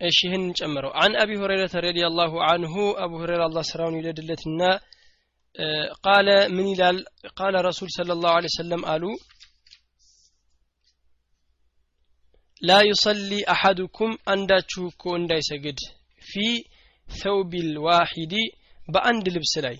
[0.00, 4.60] እሺ ይህን ጨምረው። عن أبي هريرة رضي الله عنه አቡ ሁረይራ አላህ ስራውን ይውደድለትና
[6.04, 6.98] قال ምን ይላል?
[7.38, 9.04] قال رسول الله صلى الله عليه وسلم አሉ
[12.62, 15.80] لا يصلي أحدكم አንዳችሁ እኮ እንዳይሰግድ
[16.22, 16.32] في
[17.06, 18.34] الثوب الواحد
[18.88, 19.76] በአንድ ልብስ ላይ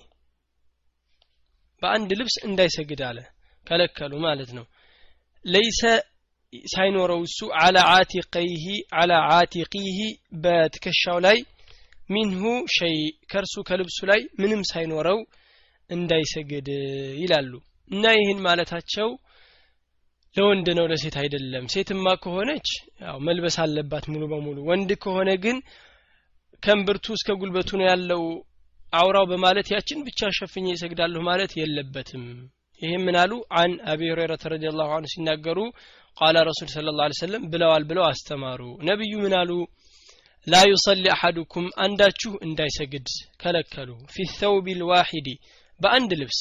[1.83, 3.19] በአንድ ልብስ እንዳይሰግድ አለ
[3.67, 4.65] ከለከሉ ማለት ነው።
[5.45, 5.81] ለይሰ
[6.67, 8.65] ሳይኖረው እሱ አላ አቲቀይህ
[9.01, 9.99] አላ አቲቂህ
[10.43, 11.39] በትከሻው ላይ
[12.11, 12.43] ሚንሁ
[12.77, 12.97] ሸይ
[13.31, 15.19] ከእርሱ ከልብሱ ላይ ምንም ሳይኖረው
[15.91, 16.69] እንዳይሰግድ
[17.23, 17.53] ይላሉ።
[17.91, 19.09] እና ይህን ማለታቸው
[20.37, 22.69] ለወንድ ነው ለሴት አይደለም። ሴትማ ከሆነች
[23.03, 25.57] ያው መልበስ አለባት ሙሉ በሙሉ። ወንድ ከሆነ ግን
[26.63, 28.23] ከእምብርቱ እስከ ጉልበቱ ነው ያለው
[28.93, 32.25] አውራው በማለት ያችን ብቻ ሸፍኜ ይሰግዳለሁ ማለት የለበትም።
[32.83, 33.33] ይህም ምን አሉ?
[33.61, 35.59] አን አቢ ሁረይረተ ረዲየላሁ ዐንሁ ሲናገሩ
[36.17, 39.51] ቃለ ረሱል ስለ ላ ሰለም ብለዋል ብለው አስተማሩ። ነቢዩ ምን አሉ?
[40.47, 43.09] ላ ዩሰሊ አሐዱኩም አንዳችሁ እንዳይሰግድ
[43.43, 45.29] ከለከሉ። ፊ ተውቢ ልዋሒዲ
[45.81, 46.41] በአንድ ልብስ።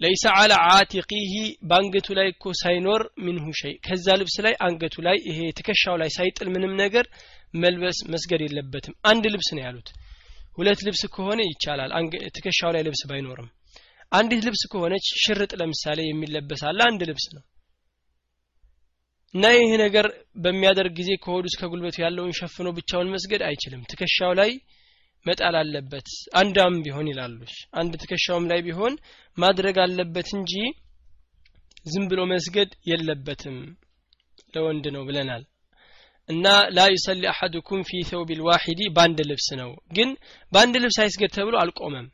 [0.00, 1.32] ለይሰ አላ አቲቂህ
[1.68, 6.48] በአንገቱ ላይ እኮ ሳይኖር ሚንሁ ሸይ ከዛ ልብስ ላይ አንገቱ ላይ ይሄ ትከሻው ላይ ሳይጥል
[6.54, 7.06] ምንም ነገር
[7.54, 9.88] መልበስ መስገድ የለበትም። አንድ ልብስ ነው ያሉት።
[10.58, 11.92] ሁለት ልብስ ከሆነ ይቻላል።
[12.36, 13.48] ትከሻው ላይ ልብስ ባይኖርም።
[14.12, 17.44] አንዲት ልብስ ከሆነች ሽርጥ ለምሳሌ የሚለበስ አንድ ልብስ ነው።
[19.34, 20.06] እና ይህ ነገር
[20.36, 24.50] በሚያደርግ ጊዜ ከሆዱ እስከ ጉልበቱ ያለውን ሸፍኖ ብቻውን መስገድ አይችልም። ትከሻው ላይ
[25.26, 26.08] መጣል አለበት።
[26.40, 27.38] አንዳም ቢሆን ይላሉ።
[27.74, 28.94] አንድ ትከሻውም ላይ ቢሆን
[29.38, 30.52] ማድረግ አለበት እንጂ
[31.86, 33.56] ዝም ብሎ መስገድ የለበትም
[34.54, 35.42] ለወንድ ነው ብለናል።
[36.28, 36.46] እና
[36.76, 40.08] ላ ዩሰሊ አሐዱኩም ፊ ተውብ ልዋሒዲ በአንድ ልብስ ነው። ግን
[40.52, 42.06] በአንድ ልብስ አይስገድ ተብሎ አልቆመም።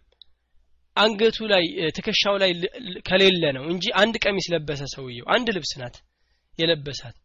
[0.97, 1.65] አንገቱ ላይ
[1.97, 2.51] ትከሻው ላይ
[3.09, 5.97] ከሌለ ነው እንጂ አንድ ቀሚስ ለበሰ ሰውየው። አንድ ልብስ ናት
[6.59, 7.17] የለበሳት።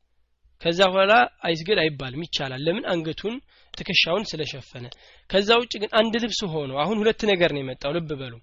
[0.61, 1.13] ከዛ በኋላ
[1.47, 2.85] አይስገድ አይባልም ይቻላል። ለምን?
[2.93, 3.35] አንገቱን
[3.77, 4.85] ትከሻውን ስለሸፈነ።
[5.29, 8.33] ከዛ ውጭ ግን አንድ ልብስ ሆኖ አሁን ሁለት ነገር ነው የመጣው። ልብ በሉ።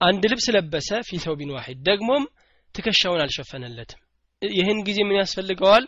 [0.00, 2.24] አንድ ልብስ ለበሰ ፊ ተውቢን ዋሂድ። ደግሞም
[2.74, 4.00] ትከሻውን አልሸፈነለትም።
[4.42, 5.84] ይህን ጊዜ ምን ያስፈልገዋል?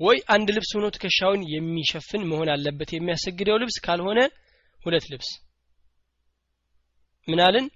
[0.00, 4.20] ወይ አንድ ልብስ ሆኖ ትከሻውን የሚሸፍን መሆን አለበት የሚያሰግደው ልብስ ካልሆነ
[4.80, 5.30] ሁለት ልብስ።
[7.28, 7.66] ምናልን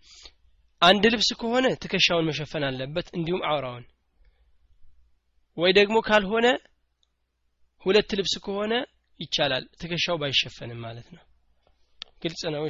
[0.83, 3.85] አንድ ልብስ ከሆነ ትከሻውን መሸፈን አለበት እንዲሁም አውራውን።
[5.57, 6.47] ወይ ደግሞ ካልሆነ
[7.87, 8.73] ሁለት ልብስ ከሆነ
[9.21, 11.23] ይቻላል። ትከሻው ባይሸፈንም ማለት ነው።
[12.23, 12.65] ግልጽ ነው።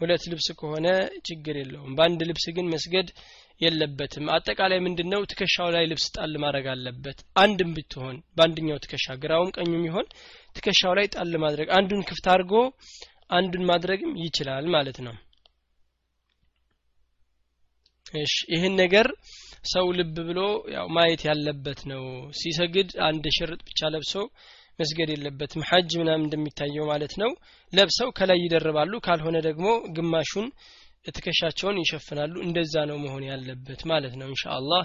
[0.00, 0.86] ሁለት ልብስ ከሆነ
[1.26, 3.08] ችግር የለውም። በአንድ ልብስ ግን መስገድ
[3.60, 5.20] የለበትም። አጠቃላይ ምንድነው?
[5.30, 10.06] ትከሻው ላይ ልብስ ጣል ማድረግ አለበት። አንድም ብትሆን በአንድኛው ትከሻ ግራውም ቀኙም ይሆን
[10.56, 12.52] ትከሻው ላይ ጣል ማድረግ አንዱን ክፍት አድርጎ
[13.30, 15.14] አንዱን ማድረግም ይችላል ማለት ነው።
[18.16, 19.06] እሺ። ይህን ነገር
[19.72, 20.40] ሰው ልብ ብሎ
[20.74, 22.02] ያው ማየት ያለበት ነው።
[22.40, 24.12] ሲሰግድ አንድ ሽርጥ ብቻ ለብሶ
[24.79, 27.31] መስገድ የለበትም ሐጅ ምናምን እንደሚታየው ማለት ነው
[27.73, 29.67] ለብሰው ከላይ ይደርባሉ ካልሆነ ደግሞ
[29.97, 30.47] ግማሹን
[31.15, 34.83] ትከሻቸውን ይሸፍናሉ እንደዛ ነው መሆን ያለበት ማለት ነው ኢንሻአላህ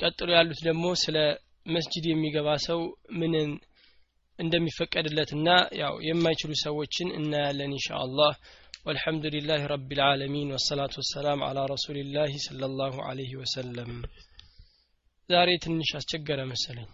[0.00, 1.16] ቀጥሎ ያሉት ደግሞ ስለ
[1.66, 2.80] መስጂድ የሚገባ ሰው
[3.20, 3.48] ምንን
[4.38, 5.48] እንደሚፈቀድለትና
[5.82, 8.32] ያው የማይችሉ ሰዎችን እናያለን ኢንሻአላህ
[8.86, 13.90] والحمد لله رب العالمين والصلاة والسلام على رسول الله صلى الله عليه وسلم
[15.30, 16.88] ዛሬ ትንሽ አስቸገረ መሰለኝ